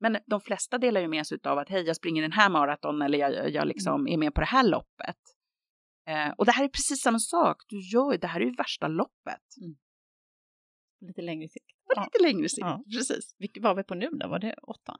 [0.00, 3.02] Men de flesta delar ju med sig av att hej, jag springer den här maraton
[3.02, 5.16] eller jag, jag liksom är med på det här loppet.
[6.06, 7.56] Eh, och det här är precis samma sak.
[7.68, 9.42] Du gör, det här är ju värsta loppet.
[9.60, 9.76] Mm.
[11.00, 11.75] Lite längre sikt.
[11.96, 12.82] På lite längre sikt, ja.
[12.98, 13.36] precis.
[13.38, 14.28] Vilket var vi på nu då?
[14.28, 14.96] Var det åttan?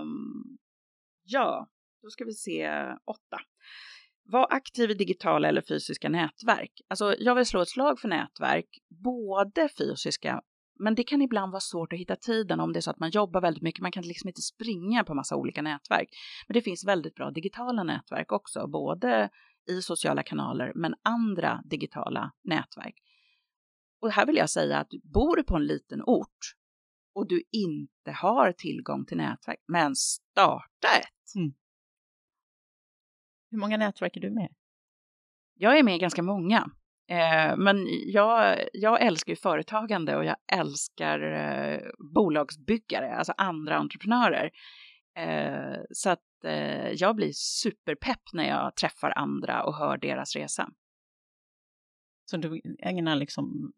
[0.00, 0.58] Um,
[1.24, 1.68] ja,
[2.02, 2.70] då ska vi se
[3.04, 3.40] åtta.
[4.24, 6.72] Var aktiv i digitala eller fysiska nätverk.
[6.88, 8.68] Alltså, jag vill slå ett slag för nätverk,
[9.02, 10.42] både fysiska
[10.78, 13.10] men det kan ibland vara svårt att hitta tiden om det är så att man
[13.10, 13.82] jobbar väldigt mycket.
[13.82, 16.08] Man kan liksom inte springa på massa olika nätverk.
[16.48, 19.30] Men det finns väldigt bra digitala nätverk också, både
[19.68, 22.94] i sociala kanaler men andra digitala nätverk.
[24.06, 26.54] Och här vill jag säga att bor du på en liten ort
[27.14, 31.34] och du inte har tillgång till nätverk, men starta ett!
[31.36, 31.54] Mm.
[33.50, 34.48] Hur många nätverk är du med?
[35.54, 36.70] Jag är med i ganska många.
[37.08, 41.80] Eh, men jag, jag älskar ju företagande och jag älskar eh,
[42.14, 44.50] bolagsbyggare, alltså andra entreprenörer.
[45.18, 46.22] Eh, så att
[46.92, 50.68] jag blir superpepp när jag träffar andra och hör deras resa.
[52.30, 53.72] Så du ägnar liksom,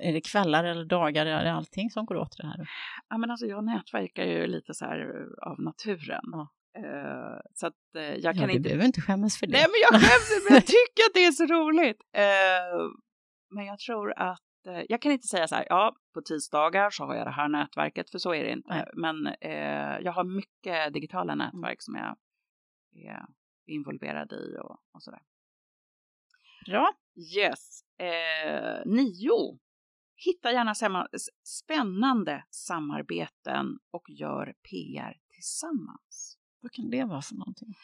[0.00, 2.68] är det kvällar eller dagar, är det allting som går åt det här?
[3.08, 6.24] Ja men alltså jag nätverkar ju lite så här av naturen.
[6.32, 6.48] Ja.
[6.78, 8.62] Uh, så att uh, jag ja, kan du inte...
[8.62, 9.52] behöver inte skämmas för det.
[9.52, 12.02] Nej, men jag skäms inte, men jag tycker att det är så roligt.
[12.16, 12.90] Uh,
[13.50, 14.42] men jag tror att,
[14.88, 18.10] jag kan inte säga så här, ja, på tisdagar så har jag det här nätverket,
[18.10, 18.68] för så är det inte.
[18.68, 18.86] Nej.
[18.94, 19.34] Men
[20.04, 21.46] jag har mycket digitala mm.
[21.46, 22.16] nätverk som jag
[23.06, 23.26] är
[23.66, 25.22] involverad i och, och där.
[26.66, 26.92] Bra.
[27.36, 27.80] Yes.
[28.84, 29.58] nio.
[30.24, 30.74] Hitta gärna
[31.42, 36.38] spännande samarbeten och gör PR tillsammans.
[36.60, 37.74] Vad kan det vara för någonting?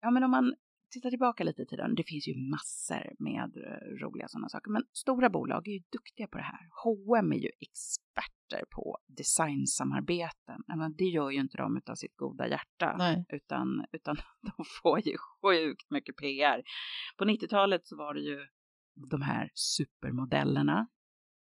[0.00, 0.54] Ja, men om man
[0.90, 4.82] tittar tillbaka lite i tiden, det finns ju massor med eh, roliga sådana saker, men
[4.92, 6.68] stora bolag är ju duktiga på det här.
[6.84, 10.62] H&M är ju experter på designsamarbeten.
[10.66, 13.24] Men det gör ju inte de av sitt goda hjärta, Nej.
[13.28, 16.62] utan, utan de får ju sjukt mycket PR.
[17.16, 18.46] På 90-talet så var det ju
[19.10, 20.88] de här supermodellerna.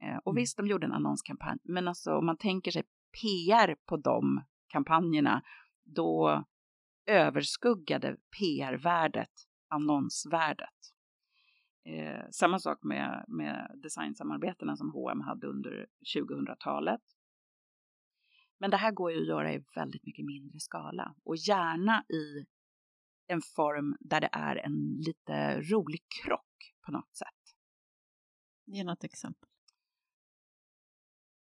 [0.01, 0.41] Eh, och mm.
[0.41, 2.83] visst, de gjorde en annonskampanj, men alltså om man tänker sig
[3.21, 5.41] PR på de kampanjerna,
[5.83, 6.43] då
[7.05, 9.31] överskuggade PR-värdet
[9.67, 10.69] annonsvärdet.
[11.85, 17.01] Eh, samma sak med, med designsamarbetena som H&M hade under 2000-talet.
[18.59, 22.45] Men det här går ju att göra i väldigt mycket mindre skala och gärna i
[23.27, 27.55] en form där det är en lite rolig krock på något sätt.
[28.65, 29.49] Ge något exempel.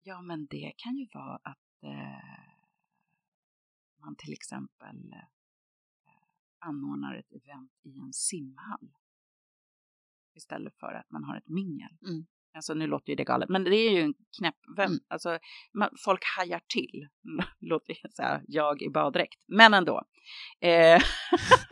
[0.07, 2.53] Ja, men det kan ju vara att eh,
[4.01, 5.19] man till exempel eh,
[6.59, 8.89] anordnar ett event i en simhall
[10.35, 11.89] istället för att man har ett mingel.
[12.07, 12.25] Mm.
[12.53, 14.99] Alltså nu låter ju det galet, men det är ju en knäpp, vem, mm.
[15.07, 15.39] alltså
[15.73, 17.07] man, folk hajar till,
[17.59, 20.03] låter så här, jag i baddräkt, men ändå.
[20.59, 21.01] Eh,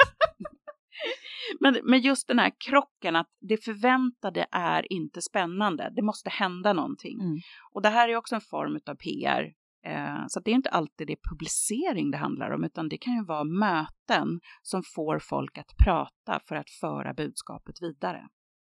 [1.59, 6.73] men, men just den här krocken, att det förväntade är inte spännande, det måste hända
[6.73, 7.19] någonting.
[7.21, 7.37] Mm.
[7.73, 9.53] Och det här är också en form av PR
[9.85, 13.23] Eh, så det är inte alltid det publicering det handlar om, utan det kan ju
[13.23, 18.29] vara möten som får folk att prata för att föra budskapet vidare.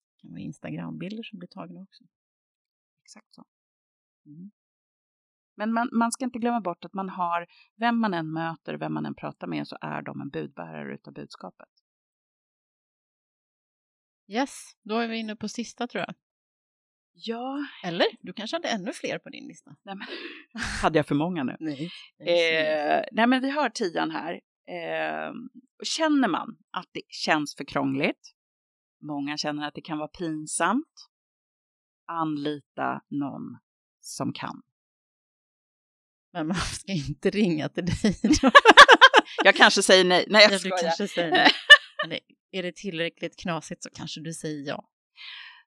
[0.10, 2.04] Det kan vara Instagrambilder som blir tagna också.
[3.04, 3.44] Exakt så.
[4.26, 4.52] Mm.
[5.58, 8.94] Men man, man, ska inte glömma bort att man har, vem man än möter, vem
[8.94, 11.70] man än pratar med, så är de en budbärare utav budskapet.
[14.28, 16.16] Yes, då är vi inne på sista tror jag.
[17.14, 17.66] Ja.
[17.84, 18.08] Eller?
[18.22, 19.76] Du kanske hade ännu fler på din lista?
[19.84, 20.08] Nej, men,
[20.82, 21.58] hade jag för många nu?
[21.60, 21.92] Nej.
[22.20, 24.34] Eh, nej, men vi har tian här.
[24.68, 25.34] Eh,
[25.84, 28.34] känner man att det känns för krångligt,
[29.02, 31.10] många känner att det kan vara pinsamt,
[32.08, 33.58] anlita någon
[34.02, 34.62] som kan.
[36.34, 38.52] Men man ska inte ringa till dig då.
[39.44, 40.26] jag kanske säger nej.
[40.30, 40.78] Nej, jag ja, skojar.
[40.78, 41.52] Du kanske säger nej.
[42.58, 44.90] Är det tillräckligt knasigt så kanske du säger ja.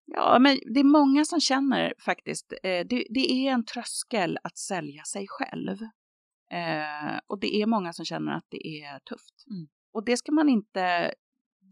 [0.06, 4.58] Ja, men det är många som känner faktiskt, eh, det, det, är en tröskel att
[4.58, 5.82] sälja sig själv.
[6.50, 9.46] Eh, och det är många som känner att det är tufft.
[9.50, 9.68] Mm.
[9.92, 11.14] Och det ska man inte,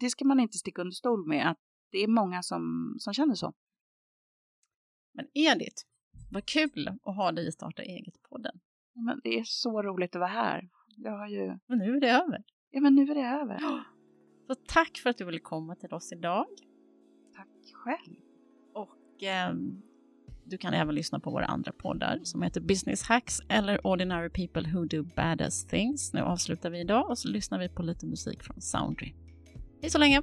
[0.00, 1.58] det ska man inte sticka under stol med, att
[1.90, 3.52] det är många som, som känner så.
[5.14, 5.82] Men Edith,
[6.32, 8.60] vad kul att ha dig i Starta eget-podden.
[8.94, 10.68] Men det är så roligt att vara här.
[10.96, 11.58] Jag har ju...
[11.66, 12.44] Men nu är det över.
[12.70, 13.60] Ja, men nu är det över.
[14.46, 16.46] Så tack för att du ville komma till oss idag.
[17.36, 18.16] Tack själv.
[18.74, 19.54] Och eh,
[20.44, 24.72] du kan även lyssna på våra andra poddar som heter Business Hacks eller Ordinary People
[24.72, 26.12] Who Do Badass Things.
[26.12, 29.14] Nu avslutar vi idag och så lyssnar vi på lite musik från Soundry.
[29.82, 30.22] Hej så länge!